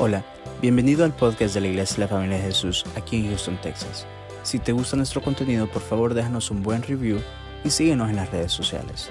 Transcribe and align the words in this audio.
Hola, 0.00 0.24
bienvenido 0.62 1.04
al 1.04 1.12
podcast 1.12 1.54
de 1.54 1.60
la 1.60 1.66
Iglesia 1.66 1.96
de 1.96 2.02
la 2.02 2.08
Familia 2.08 2.36
de 2.36 2.44
Jesús 2.44 2.84
aquí 2.94 3.16
en 3.16 3.30
Houston, 3.30 3.60
Texas. 3.60 4.06
Si 4.44 4.60
te 4.60 4.70
gusta 4.70 4.96
nuestro 4.96 5.20
contenido, 5.20 5.68
por 5.68 5.82
favor 5.82 6.14
déjanos 6.14 6.52
un 6.52 6.62
buen 6.62 6.84
review 6.84 7.18
y 7.64 7.70
síguenos 7.70 8.08
en 8.08 8.14
las 8.14 8.30
redes 8.30 8.52
sociales. 8.52 9.08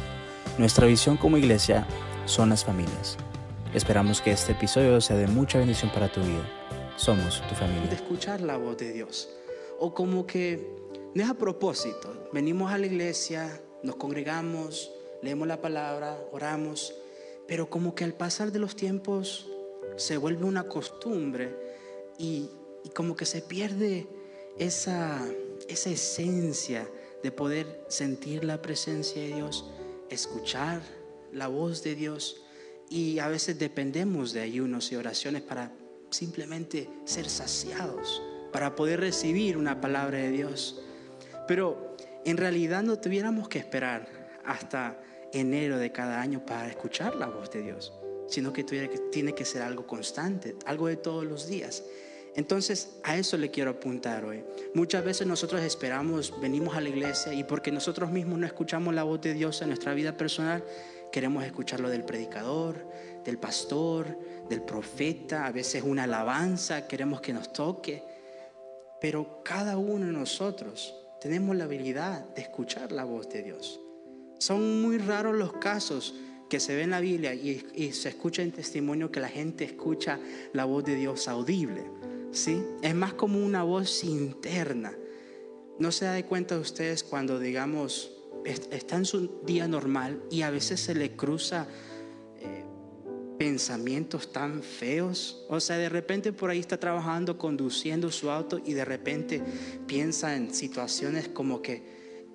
Nuestra 0.57 0.87
visión 0.87 1.17
como 1.17 1.35
iglesia 1.35 1.85
son 2.25 2.51
las 2.51 2.63
familias. 2.63 3.17
Esperamos 3.73 4.21
que 4.21 4.31
este 4.31 4.53
episodio 4.53 5.01
sea 5.01 5.17
de 5.17 5.27
mucha 5.27 5.57
bendición 5.57 5.91
para 5.91 6.09
tu 6.09 6.21
vida. 6.21 6.49
Somos 6.95 7.41
tu 7.41 7.49
de 7.49 7.55
familia. 7.55 7.91
escuchar 7.91 8.39
la 8.39 8.55
voz 8.55 8.77
de 8.77 8.93
Dios. 8.93 9.29
O 9.81 9.93
como 9.93 10.25
que 10.25 10.73
no 11.13 11.21
es 11.21 11.29
a 11.29 11.33
propósito. 11.33 12.29
Venimos 12.31 12.71
a 12.71 12.77
la 12.77 12.85
iglesia, 12.85 13.59
nos 13.83 13.97
congregamos, 13.97 14.89
leemos 15.21 15.49
la 15.49 15.59
palabra, 15.59 16.17
oramos, 16.31 16.95
pero 17.45 17.69
como 17.69 17.93
que 17.93 18.05
al 18.05 18.13
pasar 18.13 18.53
de 18.53 18.59
los 18.59 18.77
tiempos 18.77 19.49
se 19.97 20.17
vuelve 20.17 20.45
una 20.45 20.63
costumbre 20.63 21.55
y, 22.17 22.49
como 22.95 23.15
que 23.15 23.25
se 23.25 23.41
pierde 23.41 24.07
esa, 24.57 25.21
esa 25.67 25.89
esencia 25.89 26.89
de 27.21 27.31
poder 27.31 27.83
sentir 27.89 28.45
la 28.45 28.61
presencia 28.61 29.21
de 29.21 29.35
Dios, 29.35 29.69
escuchar 30.09 30.81
la 31.33 31.47
voz 31.47 31.83
de 31.83 31.95
Dios 31.95 32.43
y 32.89 33.19
a 33.19 33.27
veces 33.27 33.59
dependemos 33.59 34.31
de 34.31 34.41
ayunos 34.41 34.91
y 34.91 34.95
oraciones 34.95 35.41
para 35.41 35.73
simplemente 36.09 36.89
ser 37.03 37.29
saciados, 37.29 38.21
para 38.53 38.75
poder 38.75 39.01
recibir 39.01 39.57
una 39.57 39.81
palabra 39.81 40.19
de 40.19 40.31
Dios. 40.31 40.81
Pero 41.47 41.95
en 42.23 42.37
realidad 42.37 42.83
no 42.83 42.99
tuviéramos 42.99 43.49
que 43.49 43.59
esperar 43.59 44.39
hasta 44.45 45.01
enero 45.33 45.77
de 45.77 45.91
cada 45.91 46.21
año 46.21 46.45
para 46.45 46.67
escuchar 46.67 47.15
la 47.15 47.27
voz 47.27 47.51
de 47.51 47.61
Dios, 47.61 47.93
sino 48.27 48.53
que 48.53 48.63
tiene 48.63 49.33
que 49.33 49.45
ser 49.45 49.61
algo 49.61 49.87
constante, 49.87 50.55
algo 50.65 50.87
de 50.87 50.97
todos 50.97 51.25
los 51.25 51.47
días. 51.47 51.83
Entonces, 52.37 52.99
a 53.03 53.17
eso 53.17 53.35
le 53.35 53.49
quiero 53.49 53.71
apuntar 53.71 54.23
hoy. 54.23 54.43
Muchas 54.75 55.03
veces 55.03 55.25
nosotros 55.25 55.61
esperamos, 55.63 56.39
venimos 56.39 56.75
a 56.75 56.81
la 56.81 56.89
iglesia 56.89 57.33
y 57.33 57.43
porque 57.43 57.71
nosotros 57.71 58.11
mismos 58.11 58.37
no 58.37 58.45
escuchamos 58.45 58.93
la 58.93 59.03
voz 59.03 59.21
de 59.21 59.33
Dios 59.33 59.59
en 59.63 59.69
nuestra 59.69 59.95
vida 59.95 60.15
personal, 60.15 60.63
queremos 61.11 61.43
escucharlo 61.43 61.89
del 61.89 62.03
predicador, 62.03 62.85
del 63.25 63.39
pastor, 63.39 64.15
del 64.49 64.61
profeta, 64.61 65.47
a 65.47 65.51
veces 65.51 65.81
una 65.83 66.03
alabanza, 66.03 66.87
queremos 66.87 67.21
que 67.21 67.33
nos 67.33 67.51
toque. 67.51 68.03
Pero 69.01 69.41
cada 69.43 69.77
uno 69.77 70.05
de 70.05 70.11
nosotros 70.11 70.95
tenemos 71.19 71.55
la 71.55 71.63
habilidad 71.63 72.23
de 72.35 72.43
escuchar 72.43 72.91
la 72.91 73.03
voz 73.03 73.29
de 73.29 73.41
Dios. 73.41 73.79
Son 74.37 74.83
muy 74.83 74.99
raros 74.99 75.35
los 75.35 75.53
casos 75.53 76.13
que 76.49 76.59
se 76.59 76.73
ven 76.75 76.85
en 76.85 76.89
la 76.91 76.99
Biblia 77.01 77.33
y, 77.33 77.65
y 77.75 77.91
se 77.91 78.09
escucha 78.09 78.41
en 78.41 78.51
testimonio 78.51 79.11
que 79.11 79.19
la 79.19 79.29
gente 79.29 79.63
escucha 79.65 80.19
la 80.53 80.65
voz 80.65 80.83
de 80.85 80.95
Dios 80.95 81.27
audible. 81.27 81.83
¿sí? 82.31 82.61
Es 82.81 82.95
más 82.95 83.13
como 83.13 83.43
una 83.45 83.63
voz 83.63 84.03
interna. 84.03 84.93
No 85.79 85.91
se 85.91 86.05
da 86.05 86.13
de 86.13 86.25
cuenta 86.25 86.57
ustedes 86.57 87.03
cuando, 87.03 87.39
digamos, 87.39 88.11
est- 88.45 88.71
está 88.73 88.95
en 88.95 89.05
su 89.05 89.41
día 89.45 89.67
normal 89.67 90.23
y 90.31 90.41
a 90.41 90.49
veces 90.49 90.79
se 90.79 90.95
le 90.95 91.15
cruza 91.15 91.67
eh, 92.39 92.63
pensamientos 93.37 94.31
tan 94.31 94.63
feos. 94.63 95.45
O 95.49 95.59
sea, 95.59 95.77
de 95.77 95.89
repente 95.89 96.33
por 96.33 96.49
ahí 96.49 96.59
está 96.59 96.79
trabajando, 96.79 97.37
conduciendo 97.37 98.11
su 98.11 98.29
auto 98.31 98.59
y 98.65 98.73
de 98.73 98.85
repente 98.85 99.41
piensa 99.85 100.35
en 100.35 100.53
situaciones 100.53 101.27
como 101.27 101.61
que, 101.61 101.83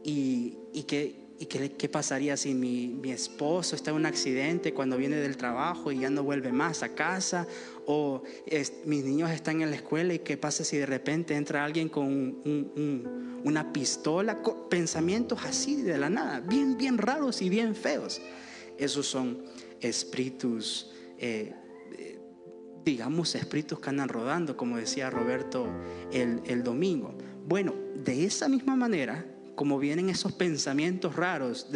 ¿y, 0.05 0.59
y 0.73 0.85
qué, 0.85 1.22
y 1.39 1.47
qué, 1.47 1.73
qué 1.73 1.89
pasaría 1.89 2.37
si 2.37 2.55
mi, 2.55 2.89
mi 2.89 3.11
esposo 3.11 3.75
está 3.77 3.91
en 3.91 3.97
un 3.97 4.07
accidente 4.07 4.73
cuando 4.75 4.97
viene 4.97 5.17
del 5.17 5.37
trabajo 5.37 5.91
y 5.91 6.01
ya 6.01 6.11
no 6.11 6.23
vuelve 6.23 6.53
más 6.53 6.83
a 6.83 6.95
casa? 6.95 7.47
O 7.87 8.23
es- 8.47 8.73
mis 8.85 9.05
niños 9.05 9.31
están 9.31 9.61
en 9.63 9.71
la 9.71 9.77
escuela 9.77 10.15
y 10.15 10.21
qué 10.21 10.37
pasa 10.37 10.63
si 10.65 10.77
de 10.77 10.87
repente 10.87 11.35
entra 11.35 11.65
alguien 11.65 11.89
con 11.89 12.07
un- 12.07 12.43
un- 12.45 12.73
un- 12.77 13.41
una 13.45 13.73
pistola? 13.73 14.41
Pensamientos 14.71 15.41
así 15.45 15.83
de 15.83 15.98
la 15.98 16.09
nada, 16.11 16.41
bien, 16.41 16.77
bien 16.77 16.98
raros 16.98 17.42
y 17.42 17.48
bien 17.48 17.75
feos. 17.75 18.21
Esos 18.79 19.07
son 19.07 19.42
espíritus, 19.81 20.91
eh, 21.19 21.53
eh, 21.98 22.19
digamos, 22.85 23.35
espíritus 23.35 23.79
que 23.81 23.91
andan 23.91 24.09
rodando, 24.09 24.57
como 24.57 24.77
decía 24.77 25.11
Roberto 25.11 25.69
el, 26.13 26.41
el 26.47 26.63
domingo. 26.63 27.15
Bueno, 27.47 27.75
de 28.05 28.25
esa 28.25 28.48
misma 28.48 28.77
manera, 28.77 29.25
como 29.55 29.79
vienen 29.79 30.08
esos 30.08 30.33
pensamientos 30.33 31.17
raros, 31.17 31.68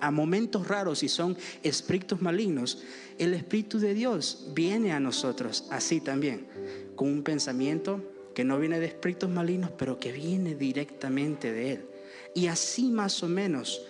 a 0.00 0.10
momentos 0.10 0.68
raros 0.68 1.02
y 1.02 1.08
son 1.08 1.36
espíritus 1.62 2.20
malignos, 2.20 2.82
el 3.18 3.34
Espíritu 3.34 3.78
de 3.78 3.94
Dios 3.94 4.48
viene 4.54 4.92
a 4.92 5.00
nosotros 5.00 5.66
así 5.70 6.00
también, 6.00 6.46
con 6.94 7.08
un 7.08 7.22
pensamiento 7.22 8.02
que 8.34 8.44
no 8.44 8.58
viene 8.58 8.80
de 8.80 8.86
espíritus 8.86 9.30
malignos, 9.30 9.70
pero 9.78 9.98
que 9.98 10.12
viene 10.12 10.54
directamente 10.54 11.52
de 11.52 11.72
Él. 11.72 11.86
Y 12.34 12.48
así 12.48 12.90
más 12.90 13.22
o 13.22 13.28
menos 13.28 13.82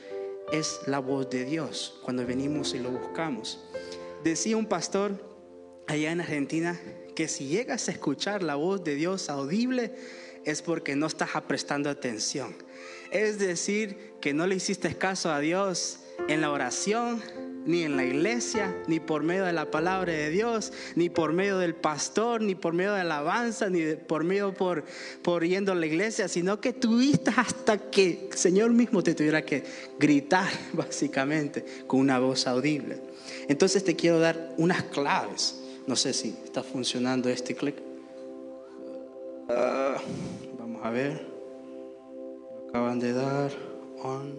es 0.52 0.80
la 0.86 1.00
voz 1.00 1.28
de 1.30 1.44
Dios 1.44 1.98
cuando 2.02 2.24
venimos 2.24 2.74
y 2.74 2.78
lo 2.78 2.90
buscamos. 2.92 3.58
Decía 4.22 4.56
un 4.56 4.66
pastor 4.66 5.20
allá 5.88 6.12
en 6.12 6.20
Argentina 6.20 6.80
que 7.16 7.28
si 7.28 7.46
llegas 7.46 7.88
a 7.88 7.92
escuchar 7.92 8.42
la 8.42 8.54
voz 8.54 8.84
de 8.84 8.94
Dios 8.94 9.30
audible 9.30 9.94
es 10.46 10.62
porque 10.62 10.96
no 10.96 11.06
estás 11.06 11.30
prestando 11.46 11.90
atención. 11.90 12.56
Es 13.10 13.38
decir, 13.38 14.14
que 14.20 14.32
no 14.32 14.46
le 14.46 14.54
hiciste 14.54 14.96
caso 14.96 15.30
a 15.30 15.40
Dios 15.40 16.00
en 16.28 16.40
la 16.40 16.50
oración, 16.50 17.22
ni 17.66 17.82
en 17.82 17.96
la 17.96 18.04
iglesia, 18.04 18.74
ni 18.86 19.00
por 19.00 19.24
medio 19.24 19.44
de 19.44 19.52
la 19.52 19.70
palabra 19.70 20.12
de 20.12 20.30
Dios, 20.30 20.72
ni 20.94 21.10
por 21.10 21.32
medio 21.32 21.58
del 21.58 21.74
pastor, 21.74 22.40
ni 22.40 22.54
por 22.54 22.72
medio 22.72 22.94
de 22.94 23.00
alabanza, 23.00 23.68
ni 23.68 23.96
por 23.96 24.24
medio 24.24 24.54
por, 24.54 24.84
por 25.22 25.44
yendo 25.44 25.72
a 25.72 25.74
la 25.74 25.86
iglesia, 25.86 26.28
sino 26.28 26.60
que 26.60 26.72
tuviste 26.72 27.32
hasta 27.36 27.78
que 27.90 28.28
el 28.30 28.38
Señor 28.38 28.70
mismo 28.70 29.02
te 29.02 29.14
tuviera 29.14 29.42
que 29.42 29.64
gritar, 29.98 30.48
básicamente, 30.72 31.64
con 31.86 32.00
una 32.00 32.18
voz 32.18 32.46
audible. 32.46 33.00
Entonces 33.48 33.84
te 33.84 33.96
quiero 33.96 34.20
dar 34.20 34.54
unas 34.56 34.84
claves. 34.84 35.60
No 35.86 35.96
sé 35.96 36.12
si 36.12 36.36
está 36.44 36.62
funcionando 36.62 37.28
este 37.28 37.54
clic. 37.54 37.76
Ah, 39.48 39.96
a 40.82 40.90
ver. 40.90 41.26
Acaban 42.68 42.98
de 42.98 43.12
dar. 43.12 43.50
On. 44.02 44.34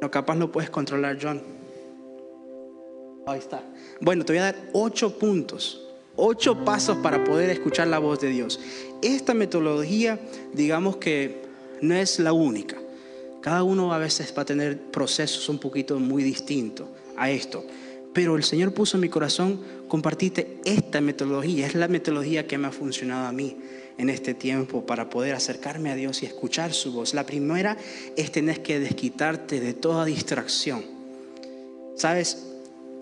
No, 0.00 0.10
capaz 0.10 0.36
lo 0.36 0.50
puedes 0.50 0.70
controlar, 0.70 1.18
John. 1.20 1.42
Ahí 3.26 3.38
está. 3.38 3.62
Bueno, 4.00 4.24
te 4.24 4.32
voy 4.32 4.40
a 4.40 4.44
dar 4.44 4.56
ocho 4.72 5.18
puntos, 5.18 5.86
ocho 6.16 6.64
pasos 6.64 6.96
para 6.98 7.22
poder 7.22 7.50
escuchar 7.50 7.86
la 7.88 7.98
voz 7.98 8.20
de 8.20 8.28
Dios. 8.28 8.58
Esta 9.02 9.34
metodología, 9.34 10.18
digamos 10.52 10.96
que 10.96 11.42
no 11.82 11.94
es 11.94 12.18
la 12.18 12.32
única. 12.32 12.76
Cada 13.40 13.62
uno 13.62 13.92
a 13.92 13.98
veces 13.98 14.34
va 14.36 14.42
a 14.42 14.46
tener 14.46 14.78
procesos 14.90 15.48
un 15.48 15.58
poquito 15.58 15.98
muy 15.98 16.22
distintos 16.22 16.88
a 17.16 17.30
esto. 17.30 17.64
Pero 18.12 18.36
el 18.36 18.42
Señor 18.42 18.74
puso 18.74 18.96
en 18.96 19.02
mi 19.02 19.08
corazón 19.08 19.60
compartirte 19.86 20.60
esta 20.64 21.00
metodología. 21.00 21.66
Es 21.66 21.74
la 21.74 21.88
metodología 21.88 22.46
que 22.46 22.58
me 22.58 22.68
ha 22.68 22.72
funcionado 22.72 23.28
a 23.28 23.32
mí 23.32 23.56
en 24.00 24.08
este 24.08 24.32
tiempo 24.32 24.86
para 24.86 25.10
poder 25.10 25.34
acercarme 25.34 25.90
a 25.90 25.94
Dios 25.94 26.22
y 26.22 26.26
escuchar 26.26 26.72
su 26.72 26.92
voz. 26.92 27.12
La 27.12 27.26
primera 27.26 27.76
es 28.16 28.32
tener 28.32 28.62
que 28.62 28.80
desquitarte 28.80 29.60
de 29.60 29.74
toda 29.74 30.06
distracción. 30.06 30.82
Sabes, 31.96 32.46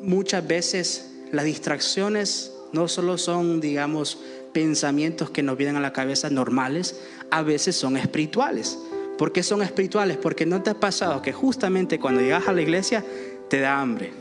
muchas 0.01 0.45
veces 0.47 1.11
las 1.31 1.45
distracciones 1.45 2.53
no 2.73 2.89
solo 2.89 3.17
son, 3.17 3.61
digamos, 3.61 4.19
pensamientos 4.53 5.31
que 5.31 5.45
nos 5.45 5.57
vienen 5.57 5.77
a 5.77 5.81
la 5.81 5.93
cabeza 5.93 6.31
normales, 6.31 6.99
a 7.31 7.43
veces 7.43 7.77
son 7.77 7.97
espirituales. 7.97 8.77
¿Por 9.19 9.31
qué 9.31 9.45
son 9.45 9.63
espirituales? 9.63 10.17
Porque 10.17 10.47
no 10.47 10.63
te 10.65 10.71
ha 10.71 10.81
pasado 10.81 11.23
que 11.23 11.33
justamente 11.33 12.01
cuando 12.01 12.23
llegas 12.23 12.49
a 12.49 12.53
la 12.53 12.63
iglesia 12.63 13.05
te 13.49 13.61
da 13.61 13.81
hambre. 13.81 14.13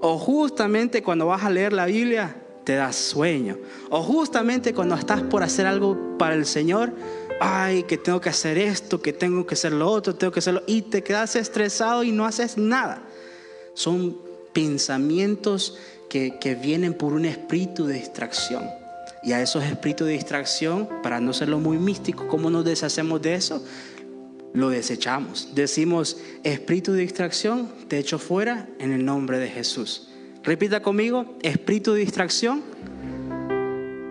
O 0.00 0.18
justamente 0.18 1.02
cuando 1.02 1.26
vas 1.26 1.44
a 1.44 1.50
leer 1.50 1.74
la 1.74 1.84
Biblia 1.84 2.34
te 2.68 2.74
da 2.74 2.92
sueño. 2.92 3.56
O 3.88 4.02
justamente 4.02 4.74
cuando 4.74 4.94
estás 4.94 5.22
por 5.22 5.42
hacer 5.42 5.64
algo 5.64 6.18
para 6.18 6.34
el 6.34 6.44
Señor, 6.44 6.92
ay, 7.40 7.84
que 7.84 7.96
tengo 7.96 8.20
que 8.20 8.28
hacer 8.28 8.58
esto, 8.58 9.00
que 9.00 9.14
tengo 9.14 9.46
que 9.46 9.54
hacer 9.54 9.72
lo 9.72 9.90
otro, 9.90 10.14
tengo 10.14 10.30
que 10.30 10.40
hacerlo, 10.40 10.62
y 10.66 10.82
te 10.82 11.02
quedas 11.02 11.34
estresado 11.34 12.02
y 12.02 12.12
no 12.12 12.26
haces 12.26 12.58
nada. 12.58 13.02
Son 13.72 14.18
pensamientos 14.52 15.78
que, 16.10 16.38
que 16.38 16.56
vienen 16.56 16.92
por 16.92 17.14
un 17.14 17.24
espíritu 17.24 17.86
de 17.86 17.94
distracción. 17.94 18.68
Y 19.22 19.32
a 19.32 19.40
esos 19.40 19.64
espíritus 19.64 20.06
de 20.06 20.12
distracción, 20.12 20.86
para 21.02 21.20
no 21.20 21.32
serlo 21.32 21.60
muy 21.60 21.78
místico, 21.78 22.28
¿cómo 22.28 22.50
nos 22.50 22.66
deshacemos 22.66 23.22
de 23.22 23.34
eso? 23.34 23.64
Lo 24.52 24.68
desechamos. 24.68 25.54
Decimos, 25.54 26.18
espíritu 26.44 26.92
de 26.92 27.00
distracción, 27.00 27.72
te 27.88 27.96
echo 27.96 28.18
fuera 28.18 28.68
en 28.78 28.92
el 28.92 29.06
nombre 29.06 29.38
de 29.38 29.48
Jesús. 29.48 30.08
Repita 30.48 30.80
conmigo, 30.80 31.36
espíritu 31.42 31.92
de 31.92 32.00
distracción, 32.00 32.62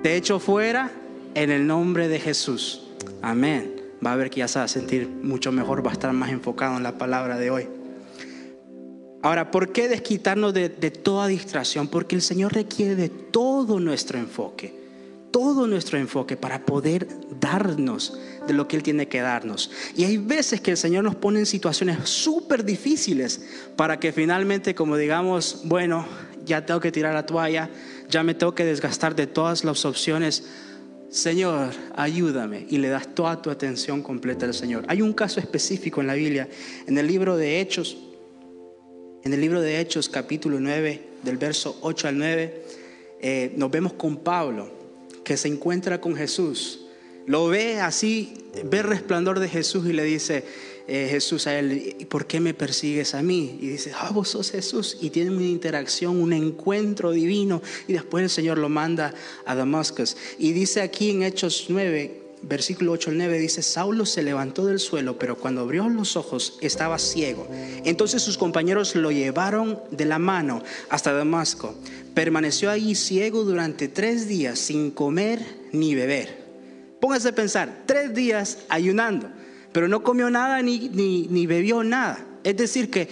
te 0.03 0.15
echo 0.15 0.39
fuera 0.39 0.91
en 1.33 1.49
el 1.49 1.65
nombre 1.65 2.07
de 2.07 2.19
Jesús. 2.19 2.83
Amén. 3.23 3.81
Va 4.05 4.13
a 4.13 4.15
ver 4.15 4.29
que 4.29 4.41
ya 4.41 4.47
se 4.47 4.59
va 4.59 4.65
a 4.65 4.67
sentir 4.67 5.07
mucho 5.07 5.51
mejor, 5.51 5.83
va 5.83 5.89
a 5.89 5.93
estar 5.93 6.13
más 6.13 6.29
enfocado 6.29 6.77
en 6.77 6.83
la 6.83 6.99
palabra 6.99 7.39
de 7.39 7.49
hoy. 7.49 7.67
Ahora, 9.23 9.49
¿por 9.49 9.71
qué 9.71 9.87
desquitarnos 9.87 10.53
de, 10.53 10.69
de 10.69 10.91
toda 10.91 11.25
distracción? 11.25 11.87
Porque 11.87 12.15
el 12.15 12.21
Señor 12.21 12.53
requiere 12.53 12.95
de 12.95 13.09
todo 13.09 13.79
nuestro 13.79 14.19
enfoque, 14.19 14.75
todo 15.31 15.65
nuestro 15.65 15.97
enfoque 15.97 16.37
para 16.37 16.67
poder 16.67 17.07
darnos 17.39 18.15
de 18.45 18.53
lo 18.53 18.67
que 18.67 18.75
Él 18.75 18.83
tiene 18.83 19.07
que 19.07 19.21
darnos. 19.21 19.71
Y 19.95 20.03
hay 20.03 20.17
veces 20.17 20.61
que 20.61 20.69
el 20.69 20.77
Señor 20.77 21.03
nos 21.03 21.15
pone 21.15 21.39
en 21.39 21.47
situaciones 21.47 21.97
súper 22.07 22.63
difíciles 22.63 23.41
para 23.75 23.99
que 23.99 24.11
finalmente, 24.11 24.75
como 24.75 24.97
digamos, 24.97 25.61
bueno, 25.63 26.05
ya 26.47 26.65
tengo 26.65 26.79
que 26.79 26.91
tirar 26.91 27.13
la 27.13 27.25
toalla, 27.25 27.69
ya 28.09 28.23
me 28.23 28.33
tengo 28.33 28.55
que 28.55 28.65
desgastar 28.65 29.15
de 29.15 29.27
todas 29.27 29.63
las 29.63 29.85
opciones. 29.85 30.45
Señor, 31.09 31.69
ayúdame 31.95 32.65
y 32.69 32.77
le 32.79 32.89
das 32.89 33.13
toda 33.13 33.41
tu 33.41 33.49
atención 33.49 34.01
completa 34.01 34.45
al 34.45 34.53
Señor. 34.53 34.83
Hay 34.87 35.01
un 35.01 35.13
caso 35.13 35.39
específico 35.39 36.01
en 36.01 36.07
la 36.07 36.15
Biblia, 36.15 36.49
en 36.87 36.97
el 36.97 37.07
libro 37.07 37.37
de 37.37 37.61
Hechos, 37.61 37.97
en 39.23 39.33
el 39.33 39.41
libro 39.41 39.61
de 39.61 39.79
Hechos 39.79 40.09
capítulo 40.09 40.59
9, 40.59 41.01
del 41.23 41.37
verso 41.37 41.77
8 41.81 42.07
al 42.07 42.17
9, 42.17 42.61
eh, 43.21 43.53
nos 43.55 43.71
vemos 43.71 43.93
con 43.93 44.17
Pablo, 44.17 44.71
que 45.23 45.37
se 45.37 45.47
encuentra 45.47 45.99
con 45.99 46.15
Jesús. 46.15 46.85
Lo 47.25 47.47
ve 47.47 47.81
así, 47.81 48.45
ve 48.63 48.77
el 48.79 48.85
resplandor 48.85 49.39
de 49.39 49.49
Jesús 49.49 49.85
y 49.87 49.93
le 49.93 50.03
dice, 50.03 50.45
eh, 50.87 51.07
Jesús 51.11 51.47
a 51.47 51.59
él, 51.59 51.95
¿y 51.99 52.05
por 52.05 52.27
qué 52.27 52.39
me 52.39 52.53
persigues 52.53 53.13
a 53.13 53.21
mí? 53.21 53.57
Y 53.61 53.67
dice, 53.67 53.91
ah, 53.93 54.09
vos 54.13 54.29
sos 54.29 54.51
Jesús. 54.51 54.97
Y 55.01 55.09
tiene 55.09 55.31
una 55.31 55.43
interacción, 55.43 56.21
un 56.21 56.31
encuentro 56.31 57.11
divino. 57.11 57.61
Y 57.89 57.93
después 57.93 58.23
el 58.23 58.29
Señor 58.29 58.57
lo 58.57 58.69
manda 58.69 59.13
a 59.45 59.53
Damascus. 59.55 60.15
Y 60.39 60.53
dice 60.53 60.81
aquí 60.81 61.09
en 61.09 61.23
Hechos 61.23 61.65
9, 61.67 62.21
versículo 62.41 62.93
8 62.93 63.09
al 63.09 63.17
9 63.17 63.37
dice, 63.37 63.61
Saulo 63.63 64.05
se 64.05 64.23
levantó 64.23 64.65
del 64.65 64.79
suelo, 64.79 65.19
pero 65.19 65.37
cuando 65.37 65.61
abrió 65.61 65.89
los 65.89 66.15
ojos 66.15 66.57
estaba 66.61 66.99
ciego. 66.99 67.47
Entonces 67.83 68.21
sus 68.21 68.37
compañeros 68.37 68.95
lo 68.95 69.11
llevaron 69.11 69.79
de 69.91 70.05
la 70.05 70.19
mano 70.19 70.63
hasta 70.89 71.11
Damasco. 71.11 71.75
Permaneció 72.13 72.71
ahí 72.71 72.95
ciego 72.95 73.43
durante 73.43 73.89
tres 73.89 74.29
días 74.29 74.57
sin 74.57 74.91
comer 74.91 75.43
ni 75.73 75.95
beber. 75.95 76.47
Póngase 77.01 77.29
a 77.29 77.35
pensar, 77.35 77.83
tres 77.85 78.13
días 78.13 78.59
ayunando 78.69 79.29
pero 79.71 79.87
no 79.87 80.03
comió 80.03 80.29
nada 80.29 80.61
ni, 80.61 80.89
ni, 80.89 81.47
bebió 81.47 81.83
nada. 81.83 82.25
Es 82.43 82.57
decir, 82.57 82.89
que 82.89 83.09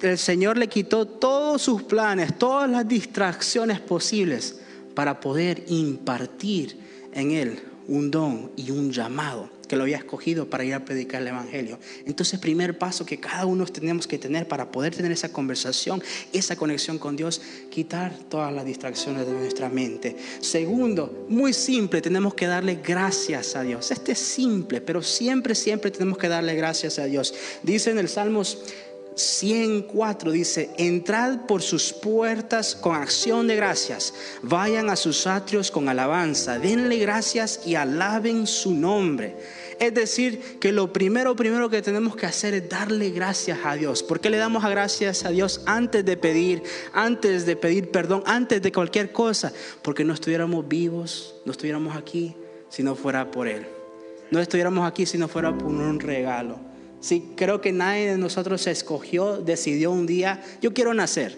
el 0.00 0.18
Señor 0.18 0.58
le 0.58 0.68
quitó 0.68 1.06
todos 1.06 1.62
sus 1.62 1.82
planes, 1.82 2.38
todas 2.38 2.68
las 2.68 2.86
distracciones 2.86 3.80
posibles 3.80 4.60
para 4.94 5.20
poder 5.20 5.64
impartir 5.68 6.78
en 7.12 7.30
él 7.32 7.60
un 7.88 8.10
don 8.10 8.52
y 8.56 8.70
un 8.70 8.90
llamado 8.90 9.50
que 9.72 9.76
lo 9.76 9.84
había 9.84 9.96
escogido 9.96 10.50
para 10.50 10.64
ir 10.64 10.74
a 10.74 10.84
predicar 10.84 11.22
el 11.22 11.28
Evangelio. 11.28 11.78
Entonces, 12.04 12.38
primer 12.38 12.76
paso 12.76 13.06
que 13.06 13.18
cada 13.18 13.46
uno 13.46 13.64
tenemos 13.64 14.06
que 14.06 14.18
tener 14.18 14.46
para 14.46 14.70
poder 14.70 14.94
tener 14.94 15.10
esa 15.10 15.32
conversación, 15.32 16.02
esa 16.30 16.56
conexión 16.56 16.98
con 16.98 17.16
Dios, 17.16 17.40
quitar 17.70 18.14
todas 18.28 18.52
las 18.52 18.66
distracciones 18.66 19.26
de 19.26 19.32
nuestra 19.32 19.70
mente. 19.70 20.14
Segundo, 20.40 21.24
muy 21.30 21.54
simple, 21.54 22.02
tenemos 22.02 22.34
que 22.34 22.46
darle 22.46 22.80
gracias 22.84 23.56
a 23.56 23.62
Dios. 23.62 23.90
Este 23.90 24.12
es 24.12 24.18
simple, 24.18 24.82
pero 24.82 25.00
siempre, 25.00 25.54
siempre 25.54 25.90
tenemos 25.90 26.18
que 26.18 26.28
darle 26.28 26.54
gracias 26.54 26.98
a 26.98 27.06
Dios. 27.06 27.32
Dice 27.62 27.92
en 27.92 27.98
el 27.98 28.10
Salmos 28.10 28.58
104 29.14 30.32
dice, 30.32 30.70
entrad 30.76 31.46
por 31.46 31.62
sus 31.62 31.94
puertas 31.94 32.74
con 32.74 32.94
acción 32.94 33.46
de 33.46 33.56
gracias, 33.56 34.12
vayan 34.42 34.90
a 34.90 34.96
sus 34.96 35.26
atrios 35.26 35.70
con 35.70 35.88
alabanza, 35.88 36.58
denle 36.58 36.98
gracias 36.98 37.60
y 37.64 37.74
alaben 37.74 38.46
su 38.46 38.74
nombre. 38.74 39.61
Es 39.78 39.94
decir, 39.94 40.58
que 40.60 40.72
lo 40.72 40.92
primero, 40.92 41.36
primero 41.36 41.68
que 41.68 41.82
tenemos 41.82 42.16
que 42.16 42.26
hacer 42.26 42.54
es 42.54 42.68
darle 42.68 43.10
gracias 43.10 43.58
a 43.64 43.74
Dios. 43.74 44.02
¿Por 44.02 44.20
qué 44.20 44.30
le 44.30 44.36
damos 44.36 44.64
gracias 44.64 45.24
a 45.24 45.30
Dios 45.30 45.62
antes 45.66 46.04
de 46.04 46.16
pedir, 46.16 46.62
antes 46.92 47.46
de 47.46 47.56
pedir 47.56 47.90
perdón, 47.90 48.22
antes 48.26 48.62
de 48.62 48.72
cualquier 48.72 49.12
cosa? 49.12 49.52
Porque 49.82 50.04
no 50.04 50.14
estuviéramos 50.14 50.66
vivos, 50.68 51.34
no 51.44 51.52
estuviéramos 51.52 51.96
aquí 51.96 52.34
si 52.68 52.82
no 52.82 52.94
fuera 52.94 53.30
por 53.30 53.48
Él. 53.48 53.66
No 54.30 54.40
estuviéramos 54.40 54.88
aquí 54.88 55.06
si 55.06 55.18
no 55.18 55.28
fuera 55.28 55.56
por 55.56 55.68
un 55.68 56.00
regalo. 56.00 56.58
Sí, 57.00 57.32
creo 57.36 57.60
que 57.60 57.72
nadie 57.72 58.12
de 58.12 58.18
nosotros 58.18 58.62
se 58.62 58.70
escogió, 58.70 59.38
decidió 59.38 59.90
un 59.90 60.06
día, 60.06 60.42
yo 60.60 60.72
quiero 60.72 60.94
nacer. 60.94 61.36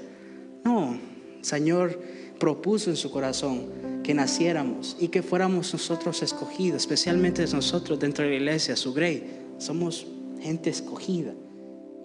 No, 0.63 0.99
Señor 1.41 1.99
propuso 2.39 2.91
en 2.91 2.97
su 2.97 3.11
corazón 3.11 4.03
que 4.03 4.15
naciéramos 4.15 4.97
y 5.01 5.09
que 5.09 5.23
fuéramos 5.23 5.73
nosotros 5.73 6.23
escogidos, 6.23 6.83
especialmente 6.83 7.45
nosotros 7.47 7.99
dentro 7.99 8.25
de 8.25 8.31
la 8.31 8.37
iglesia, 8.37 8.77
su 8.77 8.93
grey. 8.93 9.25
Somos 9.59 10.07
gente 10.41 10.71
escogida. 10.71 11.33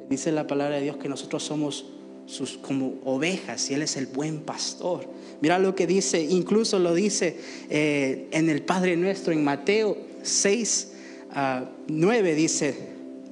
Dice 0.09 0.31
la 0.31 0.47
palabra 0.47 0.77
de 0.77 0.83
Dios 0.83 0.97
que 0.97 1.09
nosotros 1.09 1.43
somos 1.43 1.85
sus, 2.25 2.57
como 2.57 2.99
ovejas 3.05 3.69
y 3.69 3.73
Él 3.73 3.81
es 3.81 3.97
el 3.97 4.07
buen 4.07 4.41
pastor. 4.41 5.07
Mira 5.41 5.59
lo 5.59 5.75
que 5.75 5.87
dice, 5.87 6.21
incluso 6.21 6.79
lo 6.79 6.93
dice 6.93 7.37
eh, 7.69 8.27
en 8.31 8.49
el 8.49 8.61
Padre 8.61 8.95
Nuestro, 8.97 9.33
en 9.33 9.43
Mateo 9.43 9.97
6, 10.21 10.91
9, 11.87 12.31
ah, 12.31 12.35
dice, 12.35 12.75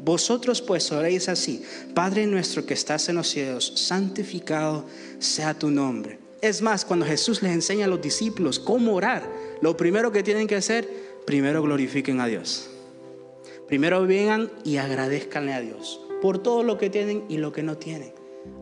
vosotros 0.03 0.61
pues 0.61 0.91
oréis 0.91 1.29
así, 1.29 1.63
Padre 1.93 2.27
nuestro 2.27 2.65
que 2.65 2.73
estás 2.73 3.09
en 3.09 3.15
los 3.15 3.27
cielos, 3.27 3.73
santificado 3.75 4.85
sea 5.19 5.53
tu 5.53 5.69
nombre. 5.69 6.26
Es 6.41 6.61
más, 6.61 6.85
cuando 6.85 7.05
Jesús 7.05 7.41
les 7.41 7.51
enseña 7.51 7.85
a 7.85 7.87
los 7.87 8.01
discípulos 8.01 8.59
cómo 8.59 8.93
orar, 8.93 9.23
lo 9.61 9.75
primero 9.75 10.11
que 10.11 10.23
tienen 10.23 10.47
que 10.47 10.55
hacer, 10.55 10.87
primero 11.25 11.61
glorifiquen 11.63 12.21
a 12.21 12.27
Dios. 12.27 12.69
Primero 13.67 14.05
vengan 14.05 14.51
y 14.63 14.77
agradezcanle 14.77 15.53
a 15.53 15.61
Dios 15.61 15.99
por 16.21 16.39
todo 16.39 16.63
lo 16.63 16.77
que 16.77 16.89
tienen 16.89 17.25
y 17.27 17.37
lo 17.37 17.51
que 17.51 17.63
no 17.63 17.77
tienen. 17.77 18.13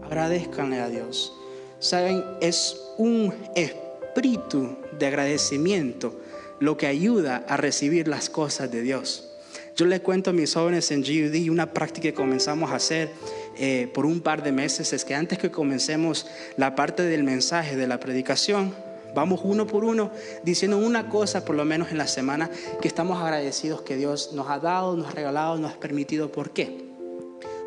Agradezcanle 0.04 0.80
a 0.80 0.89
Dios. 0.89 1.33
Saben, 1.80 2.24
es 2.42 2.81
un 2.98 3.33
espíritu 3.56 4.78
de 4.98 5.07
agradecimiento 5.07 6.19
lo 6.60 6.78
que 6.78 6.88
ayuda 6.88 7.45
a 7.48 7.57
recibir 7.57 8.07
las 8.07 8.30
cosas 8.30 8.71
de 8.71 8.81
Dios. 8.81 9.34
Yo 9.75 9.86
le 9.86 10.00
cuento 10.00 10.30
a 10.30 10.33
mis 10.33 10.54
jóvenes 10.54 10.89
en 10.92 11.01
GUD 11.01 11.51
una 11.51 11.74
práctica 11.74 12.04
que 12.04 12.13
comenzamos 12.13 12.72
a 12.72 12.75
hacer 12.75 13.12
eh, 13.57 13.92
por 13.94 14.06
un 14.06 14.22
par 14.22 14.42
de 14.42 14.54
meses, 14.54 14.94
es 14.94 15.04
que 15.04 15.13
antes 15.16 15.38
que 15.38 15.51
comencemos 15.51 16.27
la 16.56 16.75
parte 16.75 17.04
del 17.04 17.25
mensaje, 17.25 17.75
de 17.75 17.86
la 17.86 18.00
predicación, 18.00 18.74
vamos 19.13 19.42
uno 19.44 19.68
por 19.68 19.83
uno 19.83 20.12
diciendo 20.44 20.77
una 20.77 21.10
cosa 21.10 21.44
por 21.44 21.57
lo 21.57 21.66
menos 21.66 21.92
en 21.92 21.98
la 21.98 22.07
semana 22.07 22.50
que 22.81 22.88
estamos 22.88 23.22
agradecidos 23.22 23.81
que 23.81 23.98
Dios 23.98 24.31
nos 24.31 24.50
ha 24.50 24.60
dado, 24.60 24.95
nos 24.95 25.07
ha 25.07 25.12
regalado, 25.12 25.57
nos 25.57 25.74
ha 25.74 25.80
permitido. 25.81 26.31
¿Por 26.31 26.51
qué? 26.51 26.86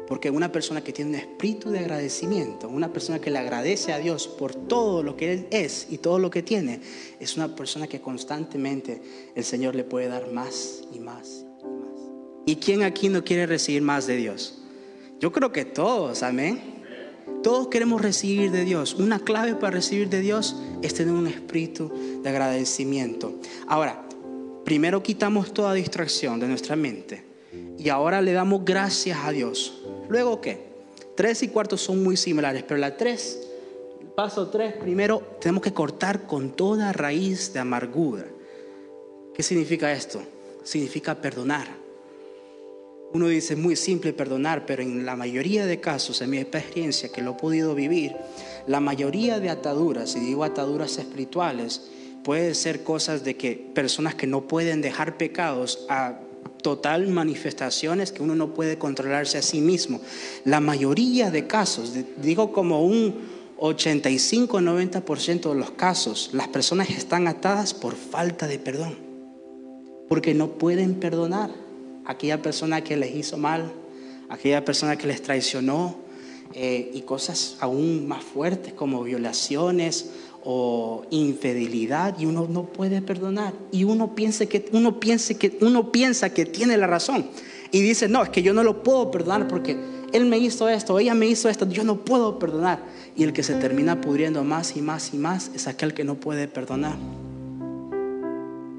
Porque 0.06 0.30
una 0.30 0.50
persona 0.50 0.82
que 0.82 0.94
tiene 0.94 1.10
un 1.10 1.16
espíritu 1.16 1.68
de 1.68 1.80
agradecimiento, 1.80 2.70
una 2.70 2.90
persona 2.90 3.18
que 3.18 3.30
le 3.30 3.38
agradece 3.38 3.92
a 3.92 3.98
Dios 3.98 4.28
por 4.28 4.54
todo 4.54 5.02
lo 5.02 5.14
que 5.14 5.34
Él 5.34 5.46
es 5.50 5.88
y 5.90 5.98
todo 5.98 6.18
lo 6.18 6.30
que 6.30 6.42
tiene, 6.42 6.80
es 7.20 7.36
una 7.36 7.54
persona 7.54 7.86
que 7.86 8.00
constantemente 8.00 9.02
el 9.34 9.44
Señor 9.44 9.74
le 9.74 9.84
puede 9.84 10.08
dar 10.08 10.32
más 10.32 10.84
y 10.90 11.00
más 11.00 11.47
¿Y 12.48 12.56
quién 12.56 12.82
aquí 12.82 13.10
no 13.10 13.24
quiere 13.24 13.44
recibir 13.44 13.82
más 13.82 14.06
de 14.06 14.16
Dios? 14.16 14.54
Yo 15.20 15.32
creo 15.32 15.52
que 15.52 15.66
todos, 15.66 16.22
amén. 16.22 16.82
Todos 17.42 17.68
queremos 17.68 18.00
recibir 18.00 18.50
de 18.50 18.64
Dios. 18.64 18.94
Una 18.94 19.18
clave 19.18 19.54
para 19.54 19.72
recibir 19.72 20.08
de 20.08 20.22
Dios 20.22 20.56
es 20.80 20.94
tener 20.94 21.12
un 21.12 21.26
espíritu 21.26 21.92
de 22.22 22.26
agradecimiento. 22.30 23.34
Ahora, 23.66 24.02
primero 24.64 25.02
quitamos 25.02 25.52
toda 25.52 25.74
distracción 25.74 26.40
de 26.40 26.48
nuestra 26.48 26.74
mente 26.74 27.22
y 27.76 27.90
ahora 27.90 28.22
le 28.22 28.32
damos 28.32 28.64
gracias 28.64 29.18
a 29.22 29.30
Dios. 29.30 29.82
Luego, 30.08 30.40
¿qué? 30.40 30.70
Tres 31.16 31.42
y 31.42 31.48
cuartos 31.48 31.82
son 31.82 32.02
muy 32.02 32.16
similares, 32.16 32.64
pero 32.66 32.80
la 32.80 32.96
tres, 32.96 33.46
paso 34.16 34.48
tres, 34.48 34.72
primero 34.72 35.36
tenemos 35.38 35.62
que 35.62 35.74
cortar 35.74 36.26
con 36.26 36.52
toda 36.52 36.94
raíz 36.94 37.52
de 37.52 37.58
amargura. 37.58 38.24
¿Qué 39.34 39.42
significa 39.42 39.92
esto? 39.92 40.22
Significa 40.64 41.14
perdonar. 41.14 41.77
Uno 43.12 43.28
dice 43.28 43.56
muy 43.56 43.74
simple 43.74 44.12
perdonar, 44.12 44.66
pero 44.66 44.82
en 44.82 45.06
la 45.06 45.16
mayoría 45.16 45.64
de 45.64 45.80
casos, 45.80 46.20
en 46.20 46.30
mi 46.30 46.38
experiencia 46.38 47.08
que 47.08 47.22
lo 47.22 47.32
he 47.32 47.34
podido 47.34 47.74
vivir, 47.74 48.14
la 48.66 48.80
mayoría 48.80 49.40
de 49.40 49.48
ataduras, 49.48 50.14
y 50.14 50.20
digo 50.20 50.44
ataduras 50.44 50.98
espirituales, 50.98 51.88
puede 52.22 52.54
ser 52.54 52.82
cosas 52.82 53.24
de 53.24 53.36
que 53.36 53.52
personas 53.74 54.14
que 54.14 54.26
no 54.26 54.42
pueden 54.46 54.82
dejar 54.82 55.16
pecados 55.16 55.86
a 55.88 56.20
total 56.62 57.08
manifestaciones 57.08 58.12
que 58.12 58.22
uno 58.22 58.34
no 58.34 58.52
puede 58.52 58.76
controlarse 58.76 59.38
a 59.38 59.42
sí 59.42 59.62
mismo. 59.62 60.00
La 60.44 60.60
mayoría 60.60 61.30
de 61.30 61.46
casos, 61.46 61.94
digo 62.20 62.52
como 62.52 62.84
un 62.84 63.14
85-90% 63.58 65.48
de 65.48 65.54
los 65.54 65.70
casos, 65.70 66.30
las 66.34 66.48
personas 66.48 66.90
están 66.90 67.26
atadas 67.26 67.72
por 67.72 67.94
falta 67.96 68.46
de 68.46 68.58
perdón, 68.58 68.98
porque 70.08 70.34
no 70.34 70.58
pueden 70.58 70.94
perdonar 70.94 71.67
aquella 72.08 72.42
persona 72.42 72.82
que 72.82 72.96
les 72.96 73.14
hizo 73.14 73.36
mal, 73.36 73.72
aquella 74.28 74.64
persona 74.64 74.96
que 74.96 75.06
les 75.06 75.22
traicionó 75.22 75.94
eh, 76.54 76.90
y 76.92 77.02
cosas 77.02 77.56
aún 77.60 78.08
más 78.08 78.24
fuertes 78.24 78.72
como 78.72 79.04
violaciones 79.04 80.10
o 80.42 81.04
infidelidad 81.10 82.18
y 82.18 82.26
uno 82.26 82.48
no 82.48 82.64
puede 82.64 83.02
perdonar 83.02 83.52
y 83.70 83.84
uno 83.84 84.16
piensa 84.16 84.46
que 84.46 84.68
uno 84.72 84.98
piensa 84.98 85.34
que 85.34 85.58
uno 85.60 85.92
piensa 85.92 86.30
que 86.30 86.46
tiene 86.46 86.76
la 86.76 86.86
razón 86.86 87.26
y 87.70 87.82
dice 87.82 88.08
no 88.08 88.22
es 88.22 88.30
que 88.30 88.42
yo 88.42 88.54
no 88.54 88.64
lo 88.64 88.82
puedo 88.82 89.10
perdonar 89.10 89.46
porque 89.46 89.76
él 90.12 90.24
me 90.24 90.38
hizo 90.38 90.68
esto, 90.68 90.98
ella 90.98 91.14
me 91.14 91.26
hizo 91.26 91.48
esto, 91.48 91.68
yo 91.68 91.84
no 91.84 92.04
puedo 92.04 92.38
perdonar. 92.38 92.80
Y 93.16 93.24
el 93.24 93.32
que 93.32 93.42
se 93.42 93.54
termina 93.54 94.00
pudriendo 94.00 94.42
más 94.44 94.76
y 94.76 94.80
más 94.80 95.12
y 95.12 95.18
más 95.18 95.50
es 95.54 95.66
aquel 95.66 95.92
que 95.92 96.04
no 96.04 96.14
puede 96.14 96.48
perdonar. 96.48 96.96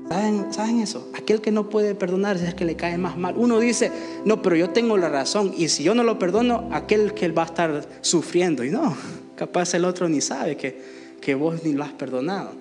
¿Saben, 0.10 0.52
¿Saben, 0.52 0.80
eso? 0.80 1.08
Aquel 1.14 1.40
que 1.40 1.52
no 1.52 1.70
puede 1.70 1.96
perdonar 1.96 2.36
es 2.36 2.44
el 2.44 2.56
que 2.56 2.66
le 2.66 2.76
cae 2.76 2.98
más 2.98 3.18
mal. 3.18 3.36
Uno 3.38 3.60
dice, 3.60 3.92
no, 4.26 4.42
pero 4.42 4.56
yo 4.56 4.72
tengo 4.72 4.98
la 4.98 5.08
razón. 5.08 5.54
Y 5.56 5.70
si 5.70 5.84
yo 5.84 5.94
no 5.94 6.04
lo 6.04 6.18
perdono, 6.18 6.68
aquel 6.72 7.14
que 7.14 7.30
va 7.30 7.44
a 7.44 7.46
estar 7.46 7.88
sufriendo. 8.02 8.64
Y 8.64 8.72
no, 8.72 8.96
capaz 9.36 9.74
el 9.76 9.86
otro 9.86 10.10
ni 10.10 10.20
sabe 10.20 10.58
que, 10.58 10.82
que 11.22 11.36
vos 11.36 11.64
ni 11.64 11.74
lo 11.74 11.84
has 11.84 11.94
perdonado. 11.94 12.52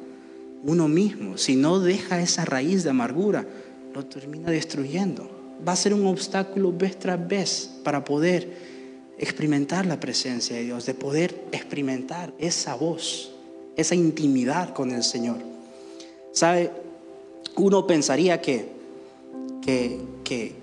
Uno 0.63 0.89
mismo, 0.89 1.39
si 1.39 1.57
no 1.57 1.81
deja 1.81 2.21
esa 2.21 2.45
raíz 2.45 2.85
de 2.85 2.91
amargura, 2.91 3.47
lo 3.95 4.05
termina 4.05 4.51
destruyendo 4.51 5.39
va 5.67 5.73
a 5.73 5.77
ser 5.77 5.95
un 5.95 6.07
obstáculo 6.07 6.73
vez 6.73 6.99
tras 6.99 7.27
vez 7.27 7.71
para 7.83 8.05
poder 8.05 8.49
experimentar 9.19 9.87
la 9.87 9.99
presencia 9.99 10.57
de 10.57 10.65
Dios, 10.65 10.87
de 10.87 10.95
poder 10.95 11.45
experimentar 11.53 12.33
esa 12.39 12.75
voz, 12.75 13.33
esa 13.77 13.95
intimidad 13.95 14.73
con 14.75 14.91
el 14.93 15.03
Señor. 15.03 15.39
¿Sabe? 16.33 16.71
Uno 17.59 17.87
pensaría 17.87 18.41
que, 18.41 18.69
que, 19.63 20.01
que, 20.25 20.55